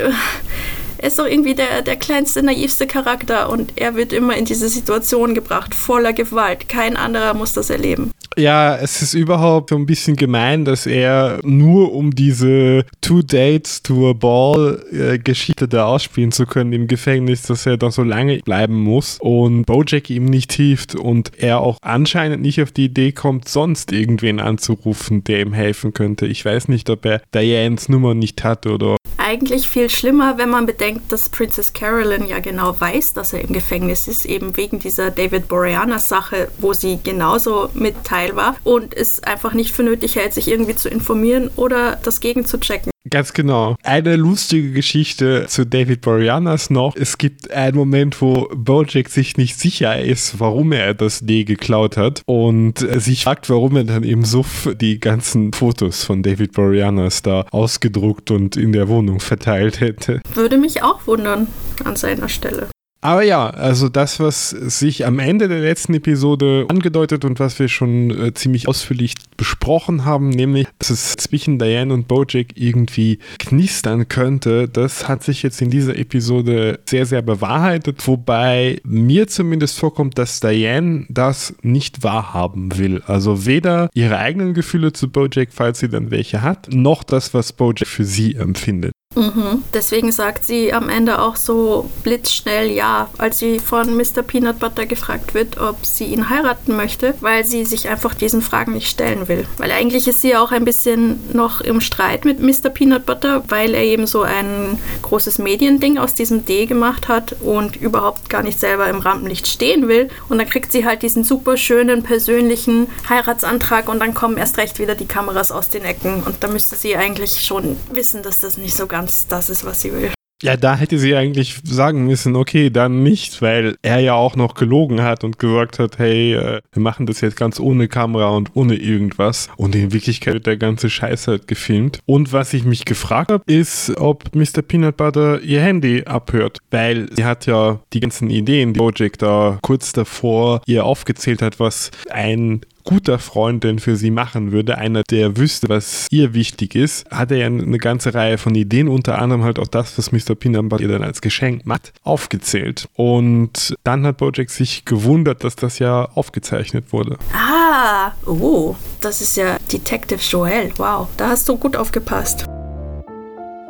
Er 1.03 1.07
ist 1.07 1.19
doch 1.19 1.25
irgendwie 1.25 1.53
der, 1.53 1.81
der 1.81 1.97
kleinste, 1.97 2.41
naivste 2.41 2.87
Charakter 2.87 3.49
und 3.49 3.73
er 3.75 3.95
wird 3.95 4.13
immer 4.13 4.37
in 4.37 4.45
diese 4.45 4.69
Situation 4.69 5.35
gebracht, 5.35 5.75
voller 5.75 6.13
Gewalt. 6.13 6.69
Kein 6.69 6.95
anderer 6.95 7.33
muss 7.33 7.51
das 7.51 7.69
erleben. 7.69 8.11
Ja, 8.38 8.76
es 8.76 9.02
ist 9.02 9.13
überhaupt 9.13 9.69
so 9.69 9.76
ein 9.76 9.86
bisschen 9.86 10.15
gemein, 10.15 10.65
dass 10.65 10.86
er 10.86 11.39
nur 11.43 11.93
um 11.93 12.12
diese 12.12 12.86
Two 13.02 13.22
Dates 13.22 13.84
to 13.84 14.10
a 14.10 14.13
Ball 14.13 14.84
äh, 14.91 15.67
da 15.67 15.86
ausspielen 15.86 16.32
zu 16.32 16.46
können 16.46 16.74
im 16.74 16.88
Gefängnis, 16.88 17.43
dass 17.43 17.65
er 17.65 17.78
da 17.78 17.91
so 17.91 18.04
lange 18.04 18.39
bleiben 18.39 18.80
muss 18.82 19.17
und 19.22 19.65
Bojack 19.65 20.10
ihm 20.10 20.26
nicht 20.26 20.54
hilft 20.54 20.96
und 20.96 21.32
er 21.38 21.62
auch 21.62 21.78
anscheinend 21.82 22.41
nicht 22.41 22.62
auf 22.62 22.72
die 22.72 22.86
Idee 22.86 23.12
kommt, 23.12 23.48
sonst 23.48 23.91
irgendwen 23.91 24.39
anzurufen, 24.39 25.24
der 25.24 25.41
ihm 25.41 25.54
helfen 25.54 25.93
könnte. 25.93 26.26
Ich 26.26 26.43
weiß 26.43 26.67
nicht, 26.67 26.89
ob 26.89 27.06
er 27.06 27.22
Dianes 27.34 27.89
Nummer 27.89 28.13
nicht 28.13 28.43
hat 28.43 28.65
oder 28.65 28.98
eigentlich 29.24 29.69
viel 29.69 29.89
schlimmer, 29.89 30.38
wenn 30.38 30.50
man 30.50 30.65
bedenkt, 30.65 31.12
dass 31.12 31.30
Princess 31.30 31.74
Carolyn 31.74 32.28
ja 32.28 32.39
genau 32.39 32.80
weiß, 32.80 33.13
dass 33.13 33.34
er 33.34 33.41
im 33.41 33.54
Gefängnis 33.54 34.08
ist, 34.08 34.26
eben 34.26 34.56
wegen 34.58 34.80
dieser 34.80 35.12
David 35.12 35.48
Boreanaz-Sache, 35.48 36.50
wo 36.60 36.74
sie 36.74 37.00
genauso 37.02 37.69
mit 37.74 38.04
Teil 38.23 38.36
war 38.36 38.55
und 38.63 38.95
es 38.95 39.21
einfach 39.23 39.53
nicht 39.53 39.73
für 39.73 39.83
nötig 39.83 40.15
hält, 40.15 40.33
sich 40.33 40.47
irgendwie 40.47 40.75
zu 40.75 40.89
informieren 40.89 41.49
oder 41.55 41.99
das 42.03 42.19
gegen 42.19 42.45
zu 42.45 42.59
checken. 42.59 42.91
Ganz 43.09 43.33
genau. 43.33 43.75
Eine 43.83 44.15
lustige 44.15 44.71
Geschichte 44.71 45.45
zu 45.49 45.65
David 45.65 46.01
Boreanaz 46.01 46.69
noch. 46.69 46.95
Es 46.95 47.17
gibt 47.17 47.51
einen 47.51 47.75
Moment, 47.75 48.21
wo 48.21 48.49
Bojack 48.55 49.09
sich 49.09 49.36
nicht 49.36 49.59
sicher 49.59 50.01
ist, 50.01 50.39
warum 50.39 50.71
er 50.71 50.93
das 50.93 51.19
D 51.19 51.43
geklaut 51.43 51.97
hat 51.97 52.21
und 52.25 52.79
sich 52.79 53.25
fragt, 53.25 53.49
warum 53.49 53.75
er 53.75 53.83
dann 53.83 54.03
im 54.03 54.23
Suff 54.23 54.69
die 54.79 55.01
ganzen 55.01 55.51
Fotos 55.51 56.05
von 56.05 56.23
David 56.23 56.53
Boreanaz 56.53 57.21
da 57.21 57.45
ausgedruckt 57.51 58.31
und 58.31 58.55
in 58.55 58.71
der 58.71 58.88
Wohnung 58.88 59.19
verteilt 59.19 59.81
hätte. 59.81 60.21
Würde 60.33 60.57
mich 60.57 60.81
auch 60.81 61.05
wundern 61.05 61.47
an 61.83 61.97
seiner 61.97 62.29
Stelle. 62.29 62.69
Aber 63.03 63.21
ja, 63.21 63.49
also 63.49 63.89
das, 63.89 64.21
was 64.21 64.51
sich 64.51 65.05
am 65.05 65.19
Ende 65.19 65.49
der 65.49 65.59
letzten 65.59 65.93
Episode 65.93 66.65
angedeutet 66.69 67.25
und 67.25 67.37
was 67.37 67.59
wir 67.59 67.67
schon 67.67 68.11
äh, 68.11 68.33
ziemlich 68.33 68.69
ausführlich 68.69 69.15
besprochen 69.35 70.05
haben, 70.05 70.29
nämlich, 70.29 70.67
dass 70.79 70.89
es 70.89 71.13
zwischen 71.17 71.59
Diane 71.59 71.93
und 71.93 72.07
Bojack 72.07 72.55
irgendwie 72.55 73.19
knistern 73.39 74.07
könnte, 74.07 74.69
das 74.69 75.09
hat 75.09 75.21
sich 75.21 75.43
jetzt 75.43 75.61
in 75.61 75.69
dieser 75.69 75.97
Episode 75.97 76.79
sehr, 76.85 77.05
sehr 77.05 77.21
bewahrheitet, 77.21 78.07
wobei 78.07 78.79
mir 78.85 79.27
zumindest 79.27 79.77
vorkommt, 79.79 80.17
dass 80.17 80.39
Diane 80.39 81.05
das 81.09 81.53
nicht 81.61 82.03
wahrhaben 82.03 82.77
will. 82.77 83.01
Also 83.05 83.45
weder 83.45 83.89
ihre 83.93 84.17
eigenen 84.17 84.53
Gefühle 84.53 84.93
zu 84.93 85.11
Bojack, 85.11 85.49
falls 85.51 85.79
sie 85.79 85.89
dann 85.89 86.09
welche 86.09 86.41
hat, 86.41 86.69
noch 86.71 87.03
das, 87.03 87.33
was 87.33 87.51
Bojack 87.51 87.85
für 87.85 88.05
sie 88.05 88.35
empfindet. 88.35 88.93
Mhm. 89.15 89.63
Deswegen 89.73 90.12
sagt 90.12 90.45
sie 90.45 90.73
am 90.73 90.89
Ende 90.89 91.21
auch 91.21 91.36
so 91.36 91.89
blitzschnell 92.04 92.71
ja, 92.71 93.10
als 93.17 93.39
sie 93.39 93.60
von 93.60 93.95
Mr. 93.95 94.23
Peanut 94.26 94.60
Butter 94.60 94.86
gefragt 94.86 95.34
wird, 95.34 95.60
ob 95.60 95.86
sie 95.86 96.06
ihn 96.06 96.30
heiraten 96.30 96.76
möchte, 96.76 97.13
weil 97.21 97.45
sie 97.45 97.65
sich 97.65 97.89
einfach 97.89 98.13
diesen 98.13 98.41
Fragen 98.41 98.73
nicht 98.73 98.89
stellen 98.89 99.28
will. 99.28 99.45
Weil 99.58 99.71
eigentlich 99.71 100.08
ist 100.08 100.21
sie 100.21 100.36
auch 100.36 100.52
ein 100.52 100.65
bisschen 100.65 101.19
noch 101.34 101.62
im 101.62 101.82
Streit 101.82 102.26
mit 102.26 102.39
Mr. 102.39 102.69
Peanut 102.69 103.06
Butter, 103.06 103.43
weil 103.49 103.73
er 103.73 103.84
eben 103.84 104.08
so 104.08 104.23
ein 104.23 104.80
großes 105.02 105.38
Mediending 105.39 105.97
aus 105.97 106.13
diesem 106.13 106.45
D 106.45 106.65
gemacht 106.65 107.08
hat 107.08 107.36
und 107.41 107.76
überhaupt 107.76 108.30
gar 108.30 108.43
nicht 108.43 108.60
selber 108.60 108.88
im 108.88 108.99
Rampenlicht 108.99 109.47
stehen 109.47 109.88
will. 109.88 110.10
Und 110.30 110.38
dann 110.38 110.49
kriegt 110.49 110.71
sie 110.71 110.86
halt 110.86 111.04
diesen 111.04 111.23
super 111.23 111.58
schönen 111.58 112.04
persönlichen 112.04 112.88
Heiratsantrag 113.10 113.89
und 113.89 113.99
dann 113.99 114.13
kommen 114.13 114.38
erst 114.38 114.58
recht 114.58 114.80
wieder 114.80 114.95
die 114.95 115.06
Kameras 115.06 115.52
aus 115.52 115.69
den 115.69 115.84
Ecken. 115.84 116.23
Und 116.23 116.43
da 116.43 116.47
müsste 116.47 116.76
sie 116.76 116.95
eigentlich 116.95 117.43
schon 117.43 117.78
wissen, 117.91 118.23
dass 118.23 118.39
das 118.39 118.58
nicht 118.58 118.76
so 118.76 118.88
ganz 118.88 119.02
ganz 119.03 119.27
das 119.27 119.49
ist, 119.49 119.65
was 119.65 119.81
sie 119.81 119.91
will. 119.91 120.11
Ja, 120.41 120.57
da 120.57 120.75
hätte 120.75 120.99
sie 120.99 121.15
eigentlich 121.15 121.61
sagen 121.63 122.05
müssen, 122.05 122.35
okay, 122.35 122.69
dann 122.69 123.01
nicht, 123.01 123.41
weil 123.41 123.77
er 123.81 123.99
ja 123.99 124.13
auch 124.13 124.35
noch 124.35 124.55
gelogen 124.55 125.01
hat 125.01 125.23
und 125.23 125.39
gesagt 125.39 125.79
hat, 125.79 125.99
hey, 125.99 126.33
äh, 126.33 126.59
wir 126.73 126.81
machen 126.81 127.05
das 127.05 127.21
jetzt 127.21 127.37
ganz 127.37 127.61
ohne 127.61 127.87
Kamera 127.87 128.29
und 128.29 128.51
ohne 128.53 128.75
irgendwas. 128.75 129.47
Und 129.55 129.73
in 129.73 129.93
Wirklichkeit 129.93 130.33
wird 130.33 130.47
der 130.47 130.57
ganze 130.57 130.89
Scheiß 130.89 131.27
halt 131.27 131.47
gefilmt. 131.47 131.99
Und 132.05 132.33
was 132.33 132.53
ich 132.53 132.65
mich 132.65 132.83
gefragt 132.83 133.31
habe, 133.31 133.43
ist, 133.45 133.95
ob 133.97 134.35
Mr. 134.35 134.61
Peanut 134.67 134.97
Butter 134.97 135.39
ihr 135.39 135.61
Handy 135.61 136.03
abhört, 136.03 136.57
weil 136.71 137.07
sie 137.15 137.23
hat 137.23 137.45
ja 137.45 137.79
die 137.93 138.01
ganzen 138.01 138.29
Ideen, 138.29 138.73
die 138.73 138.79
Bojack 138.79 139.17
da 139.19 139.59
kurz 139.61 139.93
davor 139.93 140.61
ihr 140.65 140.83
aufgezählt 140.83 141.41
hat, 141.41 141.61
was 141.61 141.89
ein 142.09 142.65
guter 142.84 143.19
Freund 143.19 143.63
denn 143.63 143.80
für 143.80 143.96
sie 143.96 144.12
machen 144.12 144.52
würde, 144.52 144.78
einer, 144.78 145.04
der 145.04 145.38
wüsste, 145.38 145.69
was 145.69 146.08
ihr 146.12 146.34
wichtig 146.34 146.76
ist, 146.76 147.10
hat 147.10 147.32
er 147.32 147.38
ja 147.38 147.46
eine 147.48 147.78
ganze 147.78 148.13
Reihe 148.13 148.38
von 148.38 148.56
Ideen, 148.56 148.88
unter 148.88 149.19
anderem 149.19 149.43
halt 149.43 149.60
auch 149.60 149.67
das, 149.67 149.98
was 149.98 150.12
Mr. 150.12 150.36
Peanut 150.36 150.82
ihr 150.82 150.88
dann 150.88 151.04
als 151.04 151.22
Geschenk 151.22 151.65
macht, 151.65 151.93
aufgezählt. 152.04 152.88
Und 152.96 153.76
dann 153.84 154.06
hat 154.06 154.17
Bojack 154.17 154.50
sich 154.50 154.86
gewundert, 154.86 155.43
dass 155.43 155.56
das 155.56 155.80
ja 155.80 156.06
aufgezeichnet 156.15 156.93
wurde. 156.93 157.17
Ah, 157.34 158.12
oh, 158.26 158.76
das 159.02 159.22
ist 159.22 159.38
ja 159.38 159.58
Detective 159.72 160.19
Joel. 160.22 160.72
Wow, 160.78 161.08
da 161.17 161.30
hast 161.30 161.50
du 161.50 161.58
gut 161.58 161.76
aufgepasst. 161.76 162.46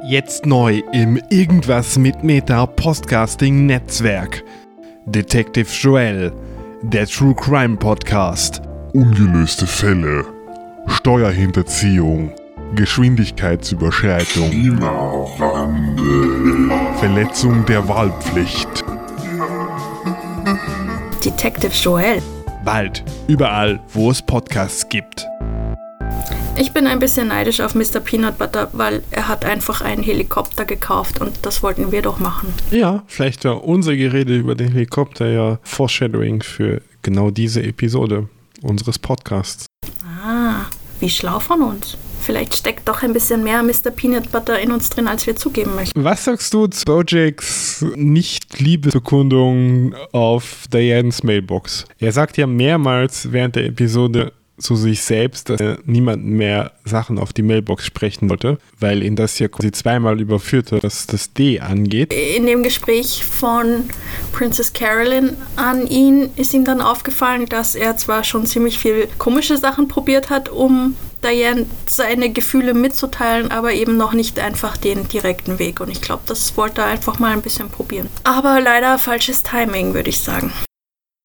Jetzt 0.05 0.45
neu 0.45 0.81
im 0.91 1.19
Irgendwas 1.29 1.97
mit 1.97 2.23
Meta 2.23 2.65
Podcasting 2.65 3.65
Netzwerk. 3.65 4.43
Detective 5.05 5.69
Joel, 5.81 6.33
der 6.81 7.07
True 7.07 7.35
Crime 7.35 7.77
Podcast 7.77 8.61
ungelöste 8.93 9.65
Fälle, 9.65 10.23
Steuerhinterziehung, 10.85 12.31
Geschwindigkeitsüberschreitung, 12.75 14.51
Klimawandel, 14.51 16.69
Verletzung 16.99 17.65
der 17.65 17.87
Wahlpflicht. 17.87 18.85
Detective 21.25 21.73
Joel. 21.73 22.21
Bald, 22.63 23.03
überall, 23.27 23.79
wo 23.93 24.11
es 24.11 24.21
Podcasts 24.21 24.87
gibt. 24.87 25.25
Ich 26.55 26.71
bin 26.71 26.85
ein 26.85 26.99
bisschen 26.99 27.29
neidisch 27.29 27.61
auf 27.61 27.73
Mr. 27.73 27.99
Peanut 27.99 28.37
Butter, 28.37 28.69
weil 28.73 29.01
er 29.09 29.27
hat 29.27 29.43
einfach 29.43 29.81
einen 29.81 30.03
Helikopter 30.03 30.65
gekauft 30.65 31.19
und 31.19 31.31
das 31.41 31.63
wollten 31.63 31.91
wir 31.91 32.03
doch 32.03 32.19
machen. 32.19 32.53
Ja, 32.69 33.01
vielleicht 33.07 33.43
war 33.45 33.63
unser 33.63 33.95
Gerede 33.95 34.37
über 34.37 34.53
den 34.53 34.71
Helikopter 34.71 35.29
ja 35.29 35.57
Foreshadowing 35.63 36.43
für 36.43 36.83
genau 37.01 37.31
diese 37.31 37.63
Episode 37.63 38.27
unseres 38.63 38.97
Podcasts. 38.97 39.67
Ah, 40.23 40.65
wie 40.99 41.09
schlau 41.09 41.39
von 41.39 41.61
uns. 41.61 41.97
Vielleicht 42.21 42.55
steckt 42.55 42.87
doch 42.87 43.03
ein 43.03 43.11
bisschen 43.11 43.43
mehr 43.43 43.61
Mr. 43.63 43.91
Peanut 43.91 44.31
Butter 44.31 44.57
in 44.57 44.71
uns 44.71 44.89
drin, 44.89 45.09
als 45.09 45.27
wir 45.27 45.35
zugeben 45.35 45.75
möchten. 45.75 46.01
Was 46.05 46.23
sagst 46.23 46.53
du 46.53 46.67
zu 46.67 46.85
Bojacks 46.85 47.85
Nicht-Liebesbekundung 47.95 49.93
auf 50.13 50.65
Dianes 50.71 51.21
Mailbox? 51.23 51.83
Er 51.99 52.13
sagt 52.13 52.37
ja 52.37 52.47
mehrmals 52.47 53.33
während 53.33 53.57
der 53.57 53.65
Episode, 53.65 54.31
zu 54.63 54.75
sich 54.75 55.01
selbst, 55.01 55.49
dass 55.49 55.59
er 55.59 55.77
niemanden 55.85 56.31
mehr 56.31 56.71
Sachen 56.85 57.19
auf 57.19 57.33
die 57.33 57.41
Mailbox 57.41 57.85
sprechen 57.85 58.29
wollte, 58.29 58.57
weil 58.79 59.03
ihn 59.03 59.15
das 59.15 59.37
ja 59.37 59.49
quasi 59.49 59.71
zweimal 59.71 60.19
überführte, 60.21 60.79
dass 60.79 61.05
das 61.05 61.33
D 61.33 61.59
angeht. 61.59 62.13
In 62.13 62.45
dem 62.45 62.63
Gespräch 62.63 63.23
von 63.25 63.89
Princess 64.31 64.71
Carolyn 64.73 65.35
an 65.57 65.85
ihn 65.85 66.29
ist 66.37 66.53
ihm 66.53 66.63
dann 66.63 66.81
aufgefallen, 66.81 67.45
dass 67.47 67.75
er 67.75 67.97
zwar 67.97 68.23
schon 68.23 68.45
ziemlich 68.45 68.79
viel 68.79 69.07
komische 69.17 69.57
Sachen 69.57 69.87
probiert 69.87 70.29
hat, 70.29 70.49
um 70.49 70.95
Diane 71.23 71.65
seine 71.85 72.31
Gefühle 72.31 72.73
mitzuteilen, 72.73 73.51
aber 73.51 73.73
eben 73.73 73.97
noch 73.97 74.13
nicht 74.13 74.39
einfach 74.39 74.77
den 74.77 75.07
direkten 75.07 75.59
Weg. 75.59 75.79
Und 75.79 75.89
ich 75.89 76.01
glaube, 76.01 76.23
das 76.25 76.55
wollte 76.57 76.81
er 76.81 76.87
einfach 76.87 77.19
mal 77.19 77.31
ein 77.31 77.41
bisschen 77.41 77.69
probieren. 77.69 78.09
Aber 78.23 78.59
leider 78.59 78.97
falsches 78.99 79.43
Timing, 79.43 79.93
würde 79.93 80.09
ich 80.09 80.19
sagen. 80.19 80.51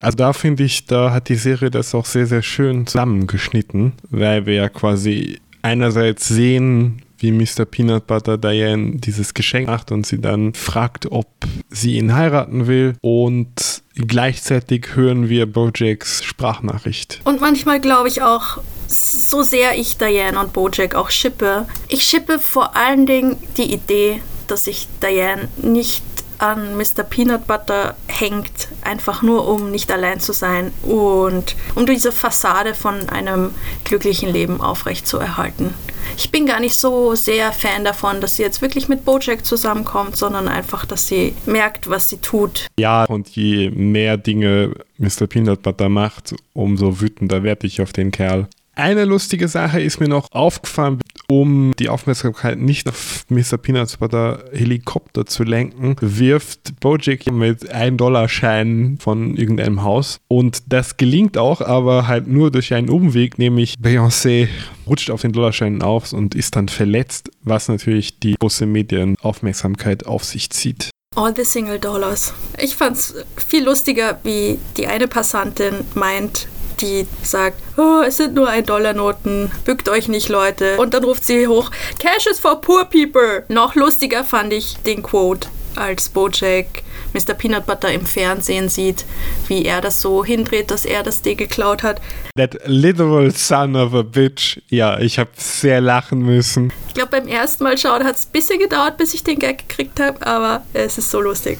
Also 0.00 0.16
da 0.16 0.32
finde 0.32 0.62
ich, 0.62 0.86
da 0.86 1.12
hat 1.12 1.28
die 1.28 1.34
Serie 1.34 1.70
das 1.70 1.94
auch 1.94 2.04
sehr, 2.04 2.26
sehr 2.26 2.42
schön 2.42 2.86
zusammengeschnitten, 2.86 3.94
weil 4.10 4.46
wir 4.46 4.54
ja 4.54 4.68
quasi 4.68 5.40
einerseits 5.62 6.28
sehen, 6.28 7.02
wie 7.18 7.32
Mr. 7.32 7.64
Peanut 7.64 8.06
Butter 8.06 8.38
Diane 8.38 8.92
dieses 8.98 9.34
Geschenk 9.34 9.66
macht 9.66 9.90
und 9.90 10.06
sie 10.06 10.20
dann 10.20 10.54
fragt, 10.54 11.10
ob 11.10 11.26
sie 11.68 11.96
ihn 11.96 12.14
heiraten 12.14 12.68
will 12.68 12.94
und 13.00 13.82
gleichzeitig 13.96 14.94
hören 14.94 15.28
wir 15.28 15.46
Bojacks 15.46 16.22
Sprachnachricht. 16.22 17.20
Und 17.24 17.40
manchmal 17.40 17.80
glaube 17.80 18.06
ich 18.06 18.22
auch, 18.22 18.58
so 18.86 19.42
sehr 19.42 19.76
ich 19.76 19.98
Diane 19.98 20.38
und 20.38 20.52
Bojack 20.52 20.94
auch 20.94 21.10
schippe, 21.10 21.66
ich 21.88 22.04
schippe 22.04 22.38
vor 22.38 22.76
allen 22.76 23.04
Dingen 23.04 23.36
die 23.56 23.72
Idee, 23.72 24.22
dass 24.46 24.68
ich 24.68 24.86
Diane 25.02 25.48
nicht 25.60 26.04
an 26.38 26.76
Mr. 26.76 27.02
Peanut 27.08 27.46
Butter 27.46 27.96
hängt, 28.06 28.68
einfach 28.82 29.22
nur 29.22 29.48
um 29.48 29.70
nicht 29.70 29.90
allein 29.90 30.20
zu 30.20 30.32
sein 30.32 30.72
und 30.82 31.56
um 31.74 31.86
diese 31.86 32.12
Fassade 32.12 32.74
von 32.74 33.08
einem 33.08 33.50
glücklichen 33.84 34.32
Leben 34.32 34.60
aufrechtzuerhalten. 34.60 35.74
Ich 36.16 36.30
bin 36.30 36.46
gar 36.46 36.60
nicht 36.60 36.74
so 36.74 37.14
sehr 37.14 37.52
Fan 37.52 37.84
davon, 37.84 38.20
dass 38.20 38.36
sie 38.36 38.42
jetzt 38.42 38.62
wirklich 38.62 38.88
mit 38.88 39.04
Bojack 39.04 39.44
zusammenkommt, 39.44 40.16
sondern 40.16 40.48
einfach, 40.48 40.84
dass 40.86 41.06
sie 41.06 41.34
merkt, 41.46 41.90
was 41.90 42.08
sie 42.08 42.18
tut. 42.18 42.66
Ja, 42.78 43.04
und 43.04 43.28
je 43.28 43.70
mehr 43.70 44.16
Dinge 44.16 44.72
Mr. 44.96 45.26
Peanut 45.28 45.62
Butter 45.62 45.88
macht, 45.88 46.34
umso 46.54 47.00
wütender 47.00 47.42
werde 47.42 47.66
ich 47.66 47.82
auf 47.82 47.92
den 47.92 48.10
Kerl. 48.10 48.48
Eine 48.74 49.04
lustige 49.04 49.48
Sache 49.48 49.80
ist 49.80 49.98
mir 49.98 50.08
noch 50.08 50.30
aufgefallen, 50.30 51.00
um 51.30 51.72
die 51.78 51.88
Aufmerksamkeit 51.88 52.58
nicht 52.58 52.88
auf 52.88 53.26
Mr. 53.28 53.58
Peanuts 53.58 53.98
Butter 53.98 54.44
Helikopter 54.52 55.26
zu 55.26 55.44
lenken, 55.44 55.94
wirft 56.00 56.80
Bojack 56.80 57.30
mit 57.30 57.72
1-Dollar-Scheinen 57.72 58.98
von 58.98 59.36
irgendeinem 59.36 59.82
Haus. 59.82 60.20
Und 60.28 60.62
das 60.72 60.96
gelingt 60.96 61.36
auch, 61.36 61.60
aber 61.60 62.08
halt 62.08 62.26
nur 62.26 62.50
durch 62.50 62.72
einen 62.72 62.88
Umweg, 62.88 63.38
nämlich 63.38 63.74
Beyoncé 63.74 64.48
rutscht 64.86 65.10
auf 65.10 65.20
den 65.20 65.32
Dollarschein 65.32 65.82
auf 65.82 66.12
und 66.14 66.34
ist 66.34 66.56
dann 66.56 66.68
verletzt, 66.68 67.30
was 67.42 67.68
natürlich 67.68 68.18
die 68.18 68.34
große 68.38 68.64
Medienaufmerksamkeit 68.64 70.06
auf 70.06 70.24
sich 70.24 70.48
zieht. 70.50 70.90
All 71.14 71.34
the 71.36 71.44
Single 71.44 71.78
Dollars. 71.78 72.32
Ich 72.58 72.76
fand's 72.76 73.14
viel 73.36 73.64
lustiger, 73.64 74.18
wie 74.22 74.58
die 74.76 74.86
eine 74.86 75.08
Passantin 75.08 75.74
meint, 75.94 76.48
die 76.80 77.06
sagt, 77.22 77.60
oh, 77.76 78.02
es 78.06 78.16
sind 78.16 78.34
nur 78.34 78.48
ein 78.48 78.64
Dollar 78.64 78.92
Noten, 78.92 79.50
bückt 79.64 79.88
euch 79.88 80.08
nicht, 80.08 80.28
Leute. 80.28 80.76
Und 80.78 80.94
dann 80.94 81.04
ruft 81.04 81.24
sie 81.24 81.46
hoch, 81.46 81.70
Cash 81.98 82.26
is 82.30 82.40
for 82.40 82.60
poor 82.60 82.84
people. 82.84 83.44
Noch 83.48 83.74
lustiger 83.74 84.24
fand 84.24 84.52
ich 84.52 84.76
den 84.86 85.02
Quote, 85.02 85.48
als 85.76 86.08
Bojack 86.08 86.82
Mr. 87.14 87.34
Peanut 87.34 87.66
Butter 87.66 87.90
im 87.90 88.04
Fernsehen 88.04 88.68
sieht, 88.68 89.04
wie 89.46 89.64
er 89.64 89.80
das 89.80 90.00
so 90.00 90.24
hindreht, 90.24 90.70
dass 90.70 90.84
er 90.84 91.02
das 91.02 91.22
D 91.22 91.34
geklaut 91.34 91.82
hat. 91.82 92.00
That 92.36 92.56
literal 92.66 93.30
son 93.30 93.76
of 93.76 93.94
a 93.94 94.02
bitch. 94.02 94.60
Ja, 94.68 94.98
ich 94.98 95.18
habe 95.18 95.30
sehr 95.36 95.80
lachen 95.80 96.20
müssen. 96.20 96.72
Ich 96.88 96.94
glaube, 96.94 97.10
beim 97.10 97.28
ersten 97.28 97.64
Mal 97.64 97.78
schauen 97.78 98.04
hat 98.04 98.16
es 98.16 98.26
ein 98.26 98.32
bisschen 98.32 98.58
gedauert, 98.58 98.98
bis 98.98 99.14
ich 99.14 99.24
den 99.24 99.38
Gag 99.38 99.68
gekriegt 99.68 100.00
habe, 100.00 100.26
aber 100.26 100.62
es 100.74 100.98
ist 100.98 101.10
so 101.10 101.20
lustig. 101.20 101.58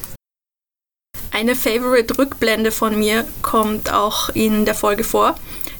Eine 1.39 1.55
Favorite-Rückblende 1.55 2.69
von 2.69 2.99
mir 2.99 3.23
kommt 3.41 3.93
auch 3.93 4.27
in 4.27 4.65
der 4.65 4.75
Folge 4.75 5.05
vor, 5.05 5.35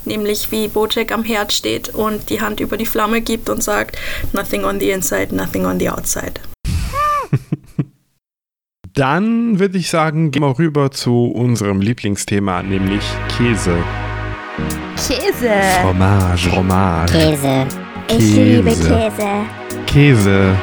nämlich 0.06 0.54
wie 0.54 0.70
Bojack 0.70 1.12
am 1.12 1.26
Herd 1.26 1.52
steht 1.52 1.90
und 1.90 2.30
die 2.30 2.40
Hand 2.40 2.62
über 2.62 2.78
die 2.78 2.86
Flamme 2.86 3.20
gibt 3.20 3.50
und 3.50 3.62
sagt, 3.62 3.98
Nothing 4.32 4.64
on 4.64 4.80
the 4.80 4.92
inside, 4.92 5.36
nothing 5.36 5.66
on 5.66 5.78
the 5.78 5.90
outside. 5.90 6.36
Dann 8.94 9.60
würde 9.60 9.78
ich 9.80 9.90
sagen, 9.90 10.32
gehen 10.32 10.44
wir 10.44 10.58
rüber 10.58 10.92
zu 10.92 11.26
unserem 11.26 11.82
Lieblingsthema, 11.82 12.64
nämlich 12.64 13.04
Käse. 13.38 13.84
Käse. 14.96 15.52
Fromage, 15.82 16.50
Fromage. 16.52 17.12
Käse. 17.12 17.68
Ich 18.08 18.18
Käse. 18.18 18.44
liebe 18.44 18.70
Käse. 18.70 19.46
Käse. 19.88 20.56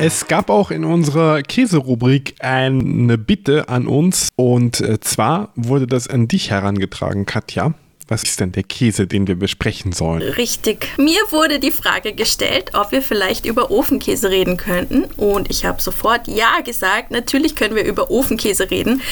Es 0.00 0.28
gab 0.28 0.48
auch 0.48 0.70
in 0.70 0.84
unserer 0.84 1.42
Käserubrik 1.42 2.36
eine 2.38 3.18
Bitte 3.18 3.68
an 3.68 3.88
uns 3.88 4.28
und 4.36 4.80
äh, 4.80 5.00
zwar 5.00 5.48
wurde 5.56 5.88
das 5.88 6.06
an 6.06 6.28
dich 6.28 6.52
herangetragen, 6.52 7.26
Katja. 7.26 7.74
Was 8.10 8.22
ist 8.22 8.40
denn 8.40 8.52
der 8.52 8.62
Käse, 8.62 9.06
den 9.06 9.26
wir 9.26 9.34
besprechen 9.34 9.92
sollen? 9.92 10.22
Richtig. 10.22 10.88
Mir 10.96 11.20
wurde 11.30 11.58
die 11.58 11.70
Frage 11.70 12.14
gestellt, 12.14 12.70
ob 12.72 12.90
wir 12.90 13.02
vielleicht 13.02 13.44
über 13.44 13.70
Ofenkäse 13.70 14.30
reden 14.30 14.56
könnten. 14.56 15.04
Und 15.18 15.50
ich 15.50 15.66
habe 15.66 15.82
sofort 15.82 16.26
Ja 16.26 16.60
gesagt. 16.64 17.10
Natürlich 17.10 17.54
können 17.54 17.76
wir 17.76 17.84
über 17.84 18.10
Ofenkäse 18.10 18.70
reden. 18.70 19.02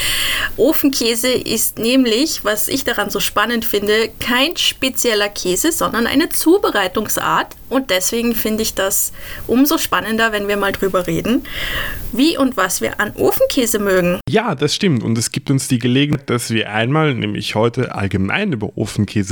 Ofenkäse 0.57 1.29
ist 1.29 1.79
nämlich, 1.79 2.43
was 2.47 2.69
ich 2.69 2.85
daran 2.85 3.11
so 3.11 3.21
spannend 3.21 3.67
finde, 3.67 4.09
kein 4.19 4.57
spezieller 4.57 5.29
Käse, 5.29 5.73
sondern 5.73 6.07
eine 6.07 6.31
Zubereitungsart. 6.31 7.55
Und 7.69 7.91
deswegen 7.91 8.35
finde 8.35 8.63
ich 8.63 8.75
das 8.75 9.13
umso 9.47 9.77
spannender, 9.77 10.33
wenn 10.33 10.49
wir 10.49 10.57
mal 10.57 10.73
drüber 10.73 11.07
reden, 11.07 11.45
wie 12.13 12.39
und 12.39 12.57
was 12.57 12.81
wir 12.81 12.99
an 13.01 13.13
Ofenkäse 13.17 13.79
mögen. 13.79 14.21
Ja, 14.31 14.55
das 14.55 14.75
stimmt. 14.75 15.03
Und 15.03 15.19
es 15.19 15.33
gibt 15.33 15.51
uns 15.51 15.69
die 15.69 15.81
Gelegenheit, 15.81 16.31
dass 16.31 16.51
wir 16.51 16.71
einmal, 16.71 17.15
nämlich 17.15 17.57
heute, 17.57 17.95
allgemein 17.95 18.53
über 18.53 18.71
Ofenkäse 18.77 18.86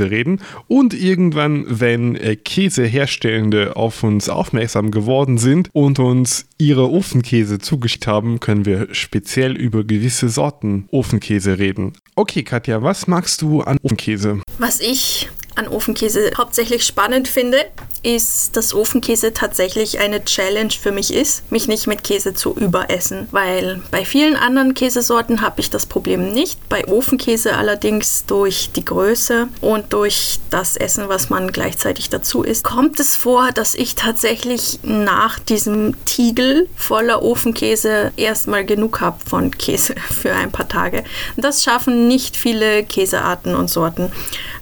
reden 0.09 0.41
und 0.67 0.93
irgendwann, 0.93 1.65
wenn 1.67 2.15
äh, 2.15 2.35
Käseherstellende 2.35 3.75
auf 3.75 4.03
uns 4.03 4.29
aufmerksam 4.29 4.91
geworden 4.91 5.37
sind 5.37 5.69
und 5.73 5.99
uns 5.99 6.47
ihre 6.57 6.89
Ofenkäse 6.91 7.59
zugeschickt 7.59 8.07
haben, 8.07 8.39
können 8.39 8.65
wir 8.65 8.87
speziell 8.93 9.55
über 9.55 9.83
gewisse 9.83 10.29
Sorten 10.29 10.87
Ofenkäse 10.91 11.59
reden. 11.59 11.93
Okay, 12.15 12.43
Katja, 12.43 12.81
was 12.81 13.07
magst 13.07 13.41
du 13.41 13.61
an 13.61 13.77
Ofenkäse? 13.81 14.41
Was 14.57 14.79
ich 14.79 15.29
an 15.55 15.67
Ofenkäse 15.67 16.31
hauptsächlich 16.37 16.83
spannend 16.83 17.27
finde, 17.27 17.65
ist, 18.05 18.55
dass 18.55 18.73
Ofenkäse 18.73 19.33
tatsächlich 19.33 19.99
eine 19.99 20.23
Challenge 20.23 20.71
für 20.71 20.91
mich 20.91 21.13
ist, 21.13 21.51
mich 21.51 21.67
nicht 21.67 21.87
mit 21.87 22.03
Käse 22.03 22.33
zu 22.33 22.55
überessen. 22.55 23.27
Weil 23.31 23.81
bei 23.89 24.05
vielen 24.05 24.35
anderen 24.35 24.75
Käsesorten 24.75 25.41
habe 25.41 25.59
ich 25.59 25.69
das 25.69 25.87
Problem 25.87 26.31
nicht. 26.31 26.69
Bei 26.69 26.87
Ofenkäse 26.87 27.55
allerdings 27.55 28.25
durch 28.25 28.69
die 28.75 28.85
Größe 28.85 29.47
und 29.61 29.91
durch 29.93 30.39
das 30.51 30.77
Essen, 30.77 31.09
was 31.09 31.29
man 31.29 31.51
gleichzeitig 31.51 32.09
dazu 32.09 32.43
isst, 32.43 32.63
kommt 32.63 32.99
es 32.99 33.15
vor, 33.15 33.51
dass 33.51 33.73
ich 33.73 33.95
tatsächlich 33.95 34.79
nach 34.83 35.39
diesem 35.39 36.05
Tiegel 36.05 36.69
voller 36.75 37.23
Ofenkäse 37.23 38.11
erstmal 38.17 38.65
genug 38.65 39.01
habe 39.01 39.17
von 39.27 39.51
Käse 39.51 39.95
für 40.13 40.33
ein 40.33 40.51
paar 40.51 40.67
Tage. 40.67 41.03
Das 41.37 41.63
schaffen 41.63 42.07
nicht 42.07 42.37
viele 42.37 42.83
Käsearten 42.83 43.55
und 43.55 43.69
Sorten. 43.69 44.11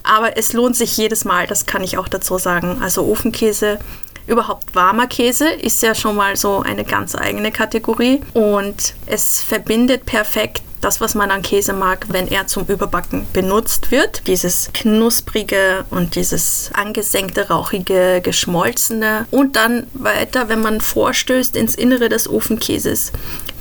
Aber 0.02 0.36
es 0.36 0.52
lohnt 0.52 0.76
sich 0.76 0.83
jedes 0.84 1.24
Mal, 1.24 1.46
das 1.46 1.66
kann 1.66 1.82
ich 1.82 1.98
auch 1.98 2.08
dazu 2.08 2.38
sagen. 2.38 2.78
Also 2.82 3.04
Ofenkäse, 3.04 3.78
überhaupt 4.26 4.74
warmer 4.74 5.06
Käse 5.06 5.48
ist 5.48 5.82
ja 5.82 5.94
schon 5.94 6.16
mal 6.16 6.36
so 6.36 6.60
eine 6.60 6.84
ganz 6.84 7.14
eigene 7.14 7.52
Kategorie 7.52 8.22
und 8.32 8.94
es 9.06 9.42
verbindet 9.42 10.06
perfekt 10.06 10.62
das, 10.84 11.00
was 11.00 11.14
man 11.14 11.30
an 11.30 11.40
Käse 11.40 11.72
mag, 11.72 12.06
wenn 12.10 12.28
er 12.28 12.46
zum 12.46 12.66
Überbacken 12.66 13.26
benutzt 13.32 13.90
wird. 13.90 14.26
Dieses 14.26 14.70
knusprige 14.74 15.86
und 15.88 16.14
dieses 16.14 16.70
angesenkte, 16.74 17.48
rauchige, 17.48 18.20
geschmolzene. 18.22 19.26
Und 19.30 19.56
dann 19.56 19.86
weiter, 19.94 20.50
wenn 20.50 20.60
man 20.60 20.82
vorstößt 20.82 21.56
ins 21.56 21.74
Innere 21.74 22.10
des 22.10 22.28
Ofenkäses, 22.28 23.12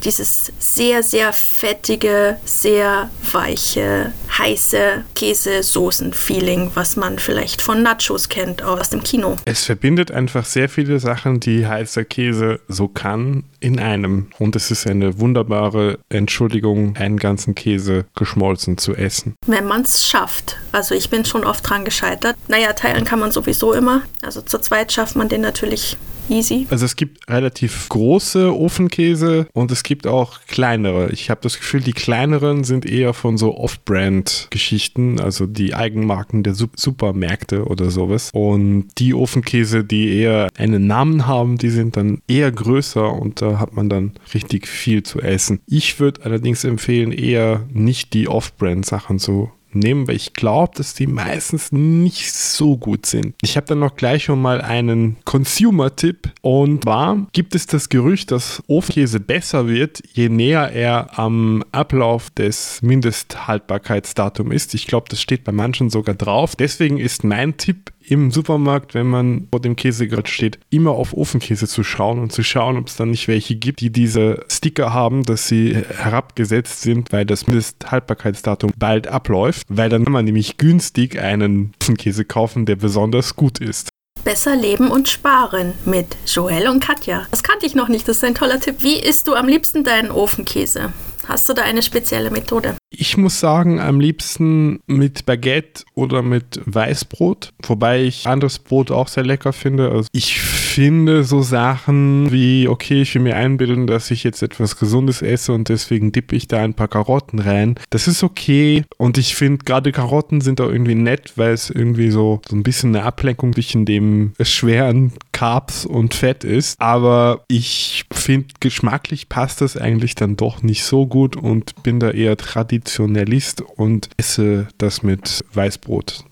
dieses 0.03 0.51
sehr, 0.59 1.03
sehr 1.03 1.33
fettige, 1.33 2.37
sehr 2.45 3.09
weiche, 3.31 4.13
heiße 4.37 5.05
Käsesoßen-Feeling, 5.15 6.71
was 6.73 6.95
man 6.95 7.19
vielleicht 7.19 7.61
von 7.61 7.83
Nachos 7.83 8.29
kennt 8.29 8.63
aus 8.63 8.89
dem 8.89 9.03
Kino. 9.03 9.37
Es 9.45 9.65
verbindet 9.65 10.11
einfach 10.11 10.45
sehr 10.45 10.69
viele 10.69 10.99
Sachen, 10.99 11.39
die 11.39 11.65
heißer 11.67 12.05
Käse 12.05 12.59
so 12.67 12.87
kann, 12.87 13.43
in 13.59 13.79
einem. 13.79 14.27
Und 14.39 14.55
es 14.55 14.71
ist 14.71 14.85
eine 14.87 15.19
wunderbare 15.19 15.99
Entschuldigung, 16.09 16.97
einen 16.97 17.17
ganzen 17.17 17.55
Käse 17.55 18.05
geschmolzen 18.15 18.77
zu 18.77 18.93
essen. 18.93 19.35
Wenn 19.47 19.65
man 19.65 19.83
es 19.83 20.05
schafft. 20.05 20.57
Also 20.71 20.95
ich 20.95 21.09
bin 21.09 21.23
schon 21.23 21.45
oft 21.45 21.67
dran 21.67 21.85
gescheitert. 21.85 22.35
Naja, 22.47 22.73
teilen 22.73 23.05
kann 23.05 23.19
man 23.19 23.31
sowieso 23.31 23.73
immer. 23.73 24.01
Also 24.21 24.41
zu 24.41 24.59
zweit 24.59 24.91
schafft 24.91 25.15
man 25.15 25.29
den 25.29 25.41
natürlich 25.41 25.97
easy. 26.29 26.67
Also 26.69 26.85
es 26.85 26.95
gibt 26.95 27.29
relativ 27.29 27.89
große 27.89 28.55
Ofenkäse 28.55 29.47
und 29.53 29.71
es 29.71 29.83
gibt 29.83 30.07
auch 30.07 30.39
kleinere. 30.47 31.11
Ich 31.11 31.29
habe 31.29 31.41
das 31.41 31.57
Gefühl, 31.57 31.81
die 31.81 31.93
kleineren 31.93 32.63
sind 32.63 32.85
eher 32.85 33.13
von 33.13 33.37
so 33.37 33.57
Off-Brand-Geschichten, 33.57 35.19
also 35.19 35.45
die 35.45 35.73
Eigenmarken 35.73 36.43
der 36.43 36.53
Sup 36.53 36.71
Supermärkte 36.75 37.65
oder 37.65 37.91
sowas. 37.91 38.29
Und 38.33 38.87
die 38.97 39.13
Ofenkäse, 39.13 39.83
die 39.83 40.17
eher 40.17 40.49
einen 40.57 40.87
Namen 40.87 41.27
haben, 41.27 41.57
die 41.57 41.69
sind 41.69 41.97
dann 41.97 42.21
eher 42.27 42.51
größer 42.51 43.13
und 43.13 43.41
da 43.41 43.59
hat 43.59 43.73
man 43.73 43.89
dann 43.89 44.13
richtig 44.33 44.67
viel 44.67 45.03
zu 45.03 45.21
essen. 45.21 45.59
Ich 45.67 45.99
würde 45.99 46.25
allerdings 46.25 46.63
empfehlen, 46.63 47.11
eher 47.11 47.65
nicht 47.71 48.13
die 48.13 48.27
Off-Brand-Sachen 48.27 49.19
zu 49.19 49.51
nehmen, 49.75 50.07
weil 50.07 50.15
ich 50.15 50.33
glaube, 50.33 50.73
dass 50.75 50.93
die 50.93 51.07
meistens 51.07 51.71
nicht 51.71 52.31
so 52.31 52.77
gut 52.77 53.05
sind. 53.05 53.35
Ich 53.41 53.55
habe 53.55 53.67
dann 53.67 53.79
noch 53.79 53.95
gleich 53.95 54.25
schon 54.25 54.41
mal 54.41 54.61
einen 54.61 55.17
Consumer-Tipp 55.25 56.31
und 56.41 56.83
zwar 56.83 57.27
gibt 57.31 57.55
es 57.55 57.67
das 57.67 57.89
Gerücht, 57.89 58.31
dass 58.31 58.61
Ofenkäse 58.67 59.19
besser 59.19 59.67
wird, 59.67 60.01
je 60.13 60.29
näher 60.29 60.71
er 60.71 61.17
am 61.17 61.63
Ablauf 61.71 62.29
des 62.31 62.81
Mindesthaltbarkeitsdatums 62.81 64.53
ist. 64.53 64.73
Ich 64.73 64.87
glaube, 64.87 65.07
das 65.09 65.21
steht 65.21 65.43
bei 65.43 65.51
manchen 65.51 65.89
sogar 65.89 66.15
drauf. 66.15 66.55
Deswegen 66.55 66.97
ist 66.97 67.23
mein 67.23 67.57
Tipp 67.57 67.92
im 68.05 68.31
Supermarkt, 68.31 68.93
wenn 68.93 69.07
man 69.07 69.47
vor 69.51 69.61
dem 69.61 69.75
Käsegrad 69.75 70.29
steht, 70.29 70.59
immer 70.69 70.91
auf 70.91 71.13
Ofenkäse 71.13 71.67
zu 71.67 71.83
schauen 71.83 72.19
und 72.19 72.31
zu 72.31 72.43
schauen, 72.43 72.77
ob 72.77 72.87
es 72.87 72.95
dann 72.95 73.11
nicht 73.11 73.27
welche 73.27 73.55
gibt, 73.55 73.81
die 73.81 73.91
diese 73.91 74.45
Sticker 74.49 74.93
haben, 74.93 75.23
dass 75.23 75.47
sie 75.47 75.75
herabgesetzt 75.75 76.81
sind, 76.81 77.11
weil 77.11 77.25
das 77.25 77.47
Mindesthaltbarkeitsdatum 77.47 78.71
bald 78.77 79.07
abläuft, 79.07 79.65
weil 79.69 79.89
dann 79.89 80.03
kann 80.03 80.13
man 80.13 80.25
nämlich 80.25 80.57
günstig 80.57 81.19
einen 81.19 81.73
Ofenkäse 81.81 82.25
kaufen, 82.25 82.65
der 82.65 82.75
besonders 82.75 83.35
gut 83.35 83.59
ist. 83.59 83.89
Besser 84.23 84.55
leben 84.55 84.89
und 84.89 85.09
sparen 85.09 85.73
mit 85.85 86.15
Joel 86.25 86.69
und 86.69 86.79
Katja. 86.79 87.27
Das 87.31 87.43
kannte 87.43 87.65
ich 87.65 87.75
noch 87.75 87.89
nicht, 87.89 88.07
das 88.07 88.17
ist 88.17 88.23
ein 88.23 88.35
toller 88.35 88.59
Tipp. 88.59 88.77
Wie 88.79 88.99
isst 88.99 89.27
du 89.27 89.33
am 89.33 89.47
liebsten 89.47 89.83
deinen 89.83 90.11
Ofenkäse? 90.11 90.93
Hast 91.27 91.47
du 91.49 91.53
da 91.53 91.63
eine 91.63 91.81
spezielle 91.81 92.31
Methode? 92.31 92.75
Ich 92.95 93.17
muss 93.17 93.39
sagen, 93.39 93.79
am 93.79 93.99
liebsten 93.99 94.79
mit 94.85 95.25
Baguette 95.25 95.83
oder 95.95 96.21
mit 96.21 96.61
Weißbrot, 96.65 97.53
wobei 97.63 98.03
ich 98.03 98.27
anderes 98.27 98.59
Brot 98.59 98.91
auch 98.91 99.07
sehr 99.07 99.23
lecker 99.23 99.51
finde. 99.51 99.89
Also 99.89 100.07
ich 100.11 100.39
finde 100.39 101.23
so 101.23 101.41
Sachen 101.41 102.31
wie, 102.31 102.67
okay, 102.67 103.01
ich 103.01 103.15
will 103.15 103.23
mir 103.23 103.35
einbilden, 103.35 103.87
dass 103.87 104.11
ich 104.11 104.23
jetzt 104.23 104.43
etwas 104.43 104.77
Gesundes 104.77 105.21
esse 105.21 105.53
und 105.53 105.69
deswegen 105.69 106.11
dippe 106.11 106.35
ich 106.35 106.47
da 106.47 106.63
ein 106.63 106.73
paar 106.73 106.87
Karotten 106.87 107.39
rein. 107.39 107.75
Das 107.89 108.07
ist 108.07 108.23
okay 108.23 108.83
und 108.97 109.17
ich 109.17 109.35
finde 109.35 109.65
gerade 109.65 109.91
Karotten 109.91 110.41
sind 110.41 110.61
auch 110.61 110.69
irgendwie 110.69 110.95
nett, 110.95 111.33
weil 111.35 111.53
es 111.53 111.69
irgendwie 111.69 112.11
so, 112.11 112.41
so 112.47 112.55
ein 112.55 112.63
bisschen 112.63 112.95
eine 112.95 113.05
Ablenkung 113.05 113.53
zwischen 113.53 113.85
dem 113.85 114.33
schweren 114.41 115.13
Carbs 115.31 115.85
und 115.85 116.13
Fett 116.13 116.43
ist. 116.43 116.79
Aber 116.79 117.43
ich 117.47 118.05
finde, 118.11 118.47
geschmacklich 118.59 119.29
passt 119.29 119.61
das 119.61 119.77
eigentlich 119.77 120.15
dann 120.15 120.37
doch 120.37 120.63
nicht 120.63 120.83
so 120.83 121.05
gut 121.05 121.35
und 121.35 121.83
bin 121.83 121.99
da 121.99 122.11
eher 122.11 122.37
Traditionalist 122.83 123.61
und 123.61 124.09
esse 124.17 124.67
das 124.77 125.03
mit 125.03 125.43
Weißbrot. 125.53 126.25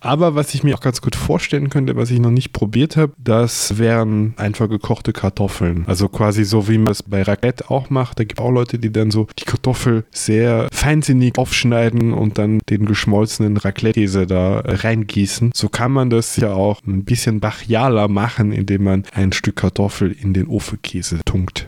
Aber 0.00 0.34
was 0.34 0.54
ich 0.54 0.64
mir 0.64 0.74
auch 0.74 0.80
ganz 0.80 1.00
gut 1.00 1.16
vorstellen 1.16 1.70
könnte, 1.70 1.96
was 1.96 2.10
ich 2.10 2.18
noch 2.18 2.30
nicht 2.30 2.52
probiert 2.52 2.96
habe, 2.96 3.12
das 3.18 3.78
wären 3.78 4.34
einfach 4.36 4.68
gekochte 4.68 5.12
Kartoffeln. 5.12 5.84
Also 5.86 6.08
quasi 6.08 6.44
so, 6.44 6.68
wie 6.68 6.78
man 6.78 6.92
es 6.92 7.02
bei 7.02 7.22
Raclette 7.22 7.70
auch 7.70 7.90
macht. 7.90 8.18
Da 8.18 8.24
gibt 8.24 8.40
es 8.40 8.44
auch 8.44 8.50
Leute, 8.50 8.78
die 8.78 8.90
dann 8.92 9.10
so 9.10 9.26
die 9.38 9.44
Kartoffel 9.44 10.04
sehr 10.10 10.68
feinsinnig 10.72 11.36
aufschneiden 11.38 12.12
und 12.12 12.38
dann 12.38 12.60
den 12.68 12.86
geschmolzenen 12.86 13.56
Raclette-Käse 13.56 14.26
da 14.26 14.60
reingießen. 14.64 15.52
So 15.54 15.68
kann 15.68 15.92
man 15.92 16.10
das 16.10 16.36
ja 16.36 16.52
auch 16.52 16.80
ein 16.86 17.04
bisschen 17.04 17.40
brachialer 17.40 18.08
machen, 18.08 18.52
indem 18.52 18.84
man 18.84 19.04
ein 19.12 19.32
Stück 19.32 19.56
Kartoffel 19.56 20.12
in 20.12 20.32
den 20.32 20.46
Ofenkäse 20.46 21.20
tunkt. 21.24 21.66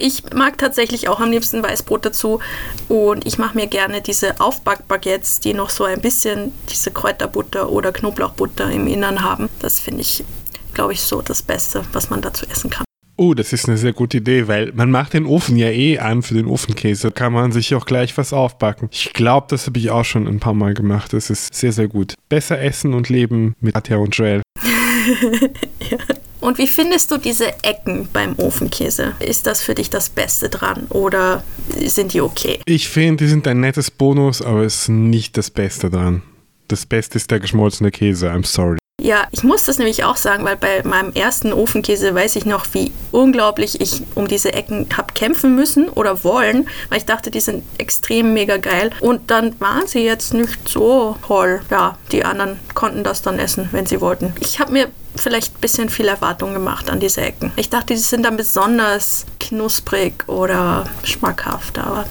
Ich 0.00 0.22
mag 0.34 0.56
tatsächlich 0.56 1.08
auch 1.08 1.20
am 1.20 1.30
liebsten 1.30 1.62
Weißbrot 1.62 2.06
dazu 2.06 2.40
und 2.88 3.26
ich 3.26 3.36
mache 3.36 3.54
mir 3.54 3.66
gerne 3.66 4.00
diese 4.00 4.40
Aufbackbaguettes, 4.40 5.40
die 5.40 5.52
noch 5.52 5.68
so 5.68 5.84
ein 5.84 6.00
bisschen 6.00 6.52
diese 6.70 6.90
Kräuterbutter 6.90 7.70
oder 7.70 7.92
Knoblauchbutter 7.92 8.70
im 8.70 8.86
Innern 8.86 9.22
haben. 9.22 9.50
Das 9.60 9.78
finde 9.78 10.00
ich, 10.00 10.24
glaube 10.72 10.94
ich, 10.94 11.02
so 11.02 11.20
das 11.20 11.42
Beste, 11.42 11.82
was 11.92 12.08
man 12.08 12.22
dazu 12.22 12.46
essen 12.46 12.70
kann. 12.70 12.84
Oh, 13.18 13.34
das 13.34 13.52
ist 13.52 13.68
eine 13.68 13.76
sehr 13.76 13.92
gute 13.92 14.16
Idee, 14.16 14.48
weil 14.48 14.72
man 14.72 14.90
macht 14.90 15.12
den 15.12 15.26
Ofen 15.26 15.58
ja 15.58 15.68
eh 15.68 15.98
an 15.98 16.22
für 16.22 16.32
den 16.32 16.46
Ofenkäse. 16.46 17.10
Kann 17.10 17.34
man 17.34 17.52
sich 17.52 17.74
auch 17.74 17.84
gleich 17.84 18.16
was 18.16 18.32
aufbacken. 18.32 18.88
Ich 18.90 19.12
glaube, 19.12 19.48
das 19.50 19.66
habe 19.66 19.78
ich 19.78 19.90
auch 19.90 20.06
schon 20.06 20.26
ein 20.26 20.40
paar 20.40 20.54
Mal 20.54 20.72
gemacht. 20.72 21.12
Das 21.12 21.28
ist 21.28 21.52
sehr, 21.52 21.72
sehr 21.72 21.88
gut. 21.88 22.14
Besser 22.30 22.58
essen 22.58 22.94
und 22.94 23.10
leben 23.10 23.54
mit 23.60 23.74
Katja 23.74 23.98
und 23.98 24.16
Joel. 24.16 24.40
ja. 25.90 25.98
Und 26.40 26.58
wie 26.58 26.66
findest 26.66 27.10
du 27.10 27.18
diese 27.18 27.52
Ecken 27.62 28.08
beim 28.12 28.34
Ofenkäse? 28.38 29.14
Ist 29.20 29.46
das 29.46 29.62
für 29.62 29.74
dich 29.74 29.90
das 29.90 30.08
Beste 30.08 30.48
dran 30.48 30.86
oder 30.88 31.42
sind 31.78 32.14
die 32.14 32.20
okay? 32.20 32.60
Ich 32.64 32.88
finde, 32.88 33.24
die 33.24 33.30
sind 33.30 33.46
ein 33.46 33.60
nettes 33.60 33.90
Bonus, 33.90 34.40
aber 34.42 34.62
es 34.62 34.82
ist 34.82 34.88
nicht 34.88 35.36
das 35.36 35.50
Beste 35.50 35.90
dran. 35.90 36.22
Das 36.68 36.86
Beste 36.86 37.18
ist 37.18 37.30
der 37.30 37.40
geschmolzene 37.40 37.90
Käse, 37.90 38.30
I'm 38.30 38.46
sorry. 38.46 38.78
Ja, 39.02 39.26
ich 39.30 39.42
muss 39.44 39.64
das 39.64 39.78
nämlich 39.78 40.04
auch 40.04 40.16
sagen, 40.16 40.44
weil 40.44 40.56
bei 40.56 40.82
meinem 40.84 41.12
ersten 41.14 41.54
Ofenkäse 41.54 42.14
weiß 42.14 42.36
ich 42.36 42.44
noch, 42.44 42.66
wie 42.74 42.92
unglaublich 43.12 43.80
ich 43.80 44.02
um 44.14 44.28
diese 44.28 44.52
Ecken 44.52 44.86
habe 44.94 45.14
kämpfen 45.14 45.54
müssen 45.54 45.88
oder 45.88 46.22
wollen, 46.22 46.68
weil 46.90 46.98
ich 46.98 47.06
dachte, 47.06 47.30
die 47.30 47.40
sind 47.40 47.64
extrem 47.78 48.34
mega 48.34 48.58
geil. 48.58 48.90
Und 49.00 49.30
dann 49.30 49.58
waren 49.58 49.86
sie 49.86 50.00
jetzt 50.00 50.34
nicht 50.34 50.68
so 50.68 51.16
toll. 51.26 51.62
Ja, 51.70 51.96
die 52.12 52.26
anderen 52.26 52.60
konnten 52.74 53.02
das 53.02 53.22
dann 53.22 53.38
essen, 53.38 53.70
wenn 53.72 53.86
sie 53.86 54.02
wollten. 54.02 54.34
Ich 54.40 54.60
habe 54.60 54.72
mir 54.72 54.88
vielleicht 55.16 55.56
ein 55.56 55.60
bisschen 55.60 55.88
viel 55.88 56.08
Erwartung 56.08 56.54
gemacht 56.54 56.90
an 56.90 57.00
diese 57.00 57.20
Ecken. 57.22 57.52
Ich 57.56 57.70
dachte, 57.70 57.94
die 57.94 58.00
sind 58.00 58.24
dann 58.24 58.36
besonders 58.36 59.26
knusprig 59.38 60.28
oder 60.28 60.84
schmackhaft, 61.04 61.78
aber 61.78 62.06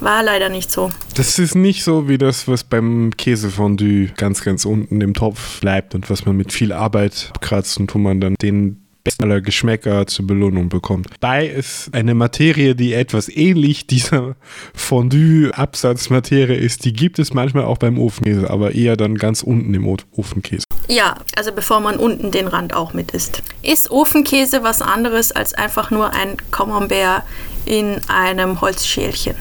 war 0.00 0.22
leider 0.22 0.48
nicht 0.48 0.70
so. 0.70 0.90
Das 1.14 1.38
ist 1.38 1.54
nicht 1.54 1.82
so 1.82 2.08
wie 2.08 2.18
das, 2.18 2.48
was 2.48 2.64
beim 2.64 3.12
Käsefondue 3.16 4.08
ganz, 4.16 4.42
ganz 4.42 4.64
unten 4.64 5.00
im 5.00 5.14
Topf 5.14 5.60
bleibt 5.60 5.94
und 5.94 6.08
was 6.10 6.26
man 6.26 6.36
mit 6.36 6.52
viel 6.52 6.72
Arbeit 6.72 7.30
abkratzt 7.34 7.78
und 7.78 7.94
wo 7.94 7.98
man 7.98 8.20
dann 8.20 8.34
den 8.40 8.85
aller 9.20 9.40
Geschmäcker 9.40 10.06
zur 10.06 10.26
Belohnung 10.26 10.68
bekommt. 10.68 11.08
Bei 11.20 11.46
ist 11.46 11.90
eine 11.92 12.14
Materie, 12.14 12.74
die 12.74 12.92
etwas 12.92 13.28
ähnlich 13.28 13.86
dieser 13.86 14.36
Fondue-Absatzmaterie 14.74 16.54
ist. 16.54 16.84
Die 16.84 16.92
gibt 16.92 17.18
es 17.18 17.34
manchmal 17.34 17.64
auch 17.64 17.78
beim 17.78 17.98
Ofenkäse, 17.98 18.50
aber 18.50 18.74
eher 18.74 18.96
dann 18.96 19.16
ganz 19.16 19.42
unten 19.42 19.72
im 19.74 19.86
Ofenkäse. 19.86 20.64
Ja, 20.88 21.16
also 21.36 21.52
bevor 21.52 21.80
man 21.80 21.96
unten 21.96 22.30
den 22.30 22.46
Rand 22.46 22.74
auch 22.74 22.92
mit 22.92 23.10
isst. 23.10 23.42
Ist 23.62 23.90
Ofenkäse 23.90 24.62
was 24.62 24.82
anderes 24.82 25.32
als 25.32 25.54
einfach 25.54 25.90
nur 25.90 26.12
ein 26.12 26.36
Camembert 26.50 27.22
in 27.64 27.96
einem 28.08 28.60
Holzschälchen? 28.60 29.34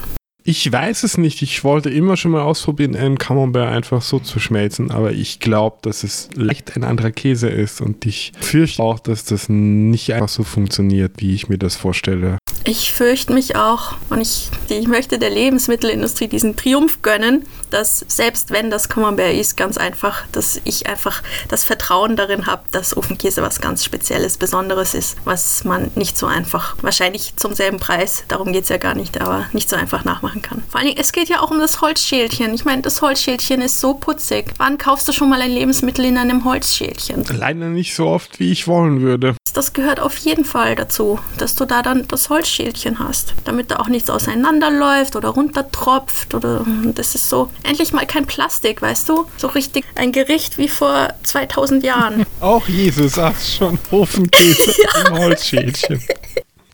Ich 0.48 0.72
weiß 0.72 1.02
es 1.02 1.18
nicht. 1.18 1.42
Ich 1.42 1.64
wollte 1.64 1.90
immer 1.90 2.18
schon 2.18 2.30
mal 2.30 2.44
ausprobieren, 2.44 2.96
einen 2.96 3.18
Camembert 3.18 3.68
einfach 3.68 4.04
so 4.04 4.20
zu 4.20 4.40
schmelzen, 4.40 4.92
aber 4.92 5.12
ich 5.12 5.40
glaube, 5.40 5.78
dass 5.82 6.04
es 6.04 6.30
leicht 6.36 6.76
ein 6.76 6.84
anderer 6.84 7.10
Käse 7.10 7.50
ist 7.50 7.82
und 7.82 8.06
ich 8.06 8.32
fürchte 8.40 8.84
auch, 8.84 9.00
dass 9.00 9.26
das 9.26 9.50
nicht 9.50 10.14
einfach 10.14 10.30
so 10.30 10.44
funktioniert, 10.44 11.14
wie 11.18 11.34
ich 11.34 11.50
mir 11.50 11.58
das 11.58 11.76
vorstelle. 11.76 12.38
Ich 12.64 12.94
fürchte 12.94 13.34
mich 13.34 13.56
auch 13.56 13.96
und 14.12 14.22
ich, 14.22 14.52
ich 14.70 14.88
möchte 14.88 15.18
der 15.18 15.32
Lebensmittelindustrie 15.32 16.28
diesen 16.28 16.56
Triumph 16.56 17.02
gönnen, 17.02 17.46
dass 17.76 18.06
selbst 18.08 18.52
wenn 18.52 18.72
das 18.72 18.88
Camembert 18.88 19.34
ist, 19.34 19.58
ganz 19.58 19.78
einfach, 19.78 20.24
dass 20.32 20.62
ich 20.64 20.88
einfach 20.88 21.22
das 21.50 21.66
Vertrauen 21.66 22.16
darin 22.16 22.48
habe, 22.48 22.64
dass 22.72 22.96
Ofenkäse 22.96 23.42
was 23.42 23.60
ganz 23.60 23.84
Spezielles, 23.84 24.38
Besonderes 24.38 24.94
ist, 24.94 25.18
was 25.26 25.66
man 25.66 25.92
nicht 25.96 26.18
so 26.18 26.26
einfach, 26.26 26.78
wahrscheinlich 26.82 27.36
zum 27.36 27.54
selben 27.54 27.78
Preis, 27.78 28.24
darum 28.30 28.54
geht 28.54 28.64
es 28.64 28.70
ja 28.70 28.78
gar 28.78 28.96
nicht, 28.96 29.20
aber 29.20 29.46
nicht 29.52 29.70
so 29.70 29.76
einfach 29.76 30.06
nachmachen 30.06 30.42
kann. 30.42 30.64
Vor 30.70 30.80
allen 30.80 30.88
Dingen, 30.88 31.02
es 31.02 31.12
geht 31.12 31.28
ja 31.28 31.42
auch 31.42 31.52
um 31.52 31.60
das 31.60 31.82
Holzschälchen. 31.82 32.54
Ich 32.54 32.64
meine, 32.64 32.82
das 32.82 33.02
Holzschälchen 33.02 33.62
ist 33.62 33.82
so 33.82 33.94
putzig. 33.94 34.54
Wann 34.58 34.78
kaufst 34.78 35.08
du 35.08 35.12
schon 35.12 35.30
mal 35.30 35.42
ein 35.42 35.52
Lebensmittel 35.52 36.06
in 36.06 36.18
einem 36.18 36.46
Holzschälchen? 36.46 37.26
Leider 37.38 37.68
nicht 37.68 37.94
so 37.94 38.08
oft, 38.08 38.40
wie 38.40 38.52
ich 38.52 38.68
wollen 38.68 39.02
würde. 39.02 39.36
Das 39.54 39.72
gehört 39.72 40.02
auf 40.02 40.18
jeden 40.18 40.44
Fall 40.44 40.76
dazu, 40.76 41.18
dass 41.38 41.56
du 41.56 41.64
da 41.64 41.82
dann 41.82 42.06
das 42.10 42.30
Holzschälchen 42.30 43.00
hast, 43.00 43.34
damit 43.46 43.72
da 43.72 43.78
auch 43.78 43.88
nichts 43.88 44.10
auseinanderläuft 44.10 45.16
oder 45.16 45.30
runtertropft 45.30 46.36
oder 46.36 46.66
das 46.94 47.16
ist 47.16 47.30
so 47.30 47.50
endlich 47.66 47.94
mal 47.94 48.06
kein 48.06 48.26
Plastik, 48.26 48.82
weißt 48.82 49.10
du? 49.10 49.26
So 49.38 49.48
richtig 49.48 49.86
ein 49.96 50.12
Gericht 50.12 50.58
wie 50.58 50.68
vor 50.68 51.14
2000 51.24 51.84
Jahren. 51.84 52.26
Auch 52.40 52.68
Jesus 52.68 53.18
ach 53.20 53.40
schon 53.40 53.78
Ofenkäse 53.92 54.74
im 55.08 55.18
Holzschälchen. 55.18 56.02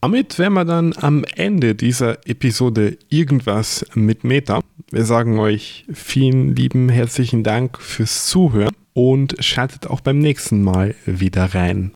Damit 0.01 0.39
wären 0.39 0.54
wir 0.54 0.65
dann 0.65 0.93
am 0.97 1.23
Ende 1.36 1.75
dieser 1.75 2.25
Episode 2.27 2.97
Irgendwas 3.10 3.86
mit 3.93 4.23
Meta. 4.23 4.62
Wir 4.89 5.06
sagen 5.06 5.39
euch 5.39 5.86
vielen 5.93 6.56
lieben 6.56 6.89
herzlichen 6.89 7.43
Dank 7.43 7.80
fürs 7.80 8.25
Zuhören 8.25 8.75
und 8.93 9.36
schaltet 9.39 9.88
auch 9.88 10.01
beim 10.01 10.19
nächsten 10.19 10.63
Mal 10.63 10.95
wieder 11.06 11.54
rein. 11.54 11.93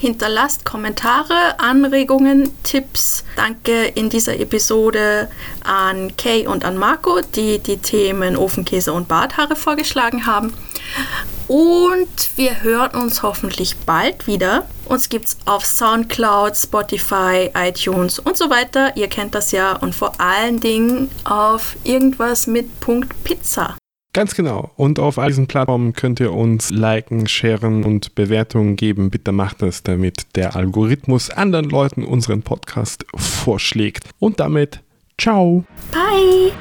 Hinterlasst 0.00 0.64
Kommentare, 0.64 1.58
Anregungen, 1.58 2.50
Tipps. 2.62 3.22
Danke 3.36 3.84
in 3.84 4.08
dieser 4.08 4.40
Episode 4.40 5.28
an 5.62 6.16
Kay 6.16 6.46
und 6.46 6.64
an 6.64 6.78
Marco, 6.78 7.20
die 7.20 7.58
die 7.58 7.76
Themen 7.76 8.34
Ofenkäse 8.34 8.94
und 8.94 9.08
Barthaare 9.08 9.56
vorgeschlagen 9.56 10.24
haben. 10.24 10.54
Und 11.48 12.08
wir 12.36 12.62
hören 12.62 13.02
uns 13.02 13.22
hoffentlich 13.22 13.76
bald 13.76 14.26
wieder. 14.26 14.66
Uns 14.86 15.10
gibt 15.10 15.26
es 15.26 15.36
auf 15.44 15.66
Soundcloud, 15.66 16.56
Spotify, 16.56 17.50
iTunes 17.54 18.18
und 18.18 18.38
so 18.38 18.48
weiter. 18.48 18.96
Ihr 18.96 19.08
kennt 19.08 19.34
das 19.34 19.52
ja. 19.52 19.76
Und 19.76 19.94
vor 19.94 20.18
allen 20.18 20.60
Dingen 20.60 21.10
auf 21.24 21.76
irgendwas 21.84 22.46
mit 22.46 22.80
Punkt 22.80 23.22
Pizza. 23.22 23.76
Ganz 24.12 24.34
genau. 24.34 24.72
Und 24.76 24.98
auf 24.98 25.18
all 25.18 25.28
diesen 25.28 25.46
Plattformen 25.46 25.92
könnt 25.92 26.18
ihr 26.18 26.32
uns 26.32 26.70
liken, 26.70 27.28
sharen 27.28 27.84
und 27.84 28.16
Bewertungen 28.16 28.74
geben. 28.74 29.08
Bitte 29.08 29.30
macht 29.30 29.62
das, 29.62 29.84
damit 29.84 30.34
der 30.34 30.56
Algorithmus 30.56 31.30
anderen 31.30 31.70
Leuten 31.70 32.04
unseren 32.04 32.42
Podcast 32.42 33.06
vorschlägt. 33.14 34.04
Und 34.18 34.40
damit, 34.40 34.80
ciao. 35.16 35.64
Bye. 35.92 36.52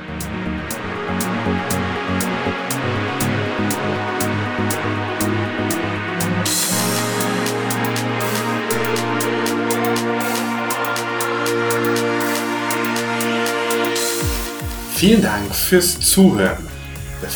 Vielen 14.93 15.21
Dank 15.23 15.55
fürs 15.55 15.99
Zuhören. 15.99 16.68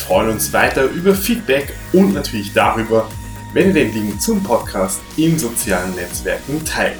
Freuen 0.06 0.28
uns 0.28 0.52
weiter 0.52 0.84
über 0.84 1.14
Feedback 1.14 1.72
und 1.94 2.12
natürlich 2.12 2.52
darüber, 2.52 3.08
wenn 3.54 3.68
ihr 3.68 3.72
den 3.72 3.94
Link 3.94 4.20
zum 4.20 4.42
Podcast 4.42 5.00
in 5.16 5.38
sozialen 5.38 5.94
Netzwerken 5.94 6.62
teilt. 6.66 6.98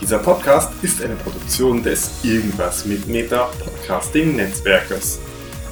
Dieser 0.00 0.18
Podcast 0.18 0.70
ist 0.82 1.02
eine 1.02 1.16
Produktion 1.16 1.82
des 1.82 2.08
Irgendwas 2.22 2.84
mit 2.84 3.08
Meta 3.08 3.50
Podcasting 3.64 4.36
Netzwerkes. 4.36 5.18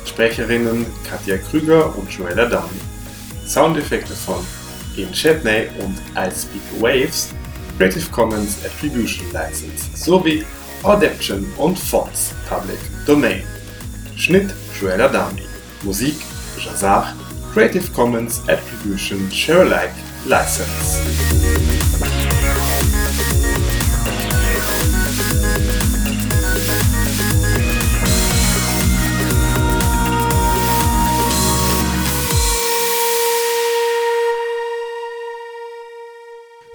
Sprecherinnen 0.05 0.85
Katja 1.09 1.39
Krüger 1.39 1.97
und 1.97 2.11
Joella 2.11 2.47
Downey. 2.47 2.81
Soundeffekte 3.47 4.13
von 4.13 4.45
Ian 4.97 5.13
Chetney 5.13 5.69
und 5.79 5.97
I 6.17 6.29
Speak 6.35 6.81
Waves, 6.81 7.33
Creative 7.79 8.11
Commons 8.11 8.59
Attribution 8.65 9.27
License 9.33 9.91
sowie 9.95 10.45
Adaption 10.83 11.47
und 11.57 11.79
Fonts 11.79 12.35
Public 12.49 12.81
Domain. 13.07 13.45
Schnitt 14.17 14.53
Joella 14.81 15.07
Dami. 15.07 15.43
Musik 15.85 16.17
Jazar. 16.64 17.14
Creative 17.53 17.92
Commons 17.92 18.42
Attribution 18.48 19.31
Share 19.31 19.61
Alike 19.61 19.94
License. 20.27 20.98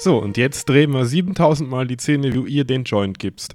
So, 0.01 0.17
und 0.17 0.37
jetzt 0.37 0.69
drehen 0.69 0.93
wir 0.93 1.05
7000 1.05 1.69
Mal 1.69 1.85
die 1.85 1.97
Szene, 1.97 2.29
wie 2.29 2.31
du 2.31 2.45
ihr 2.45 2.63
den 2.63 2.85
Joint 2.85 3.19
gibst. 3.19 3.47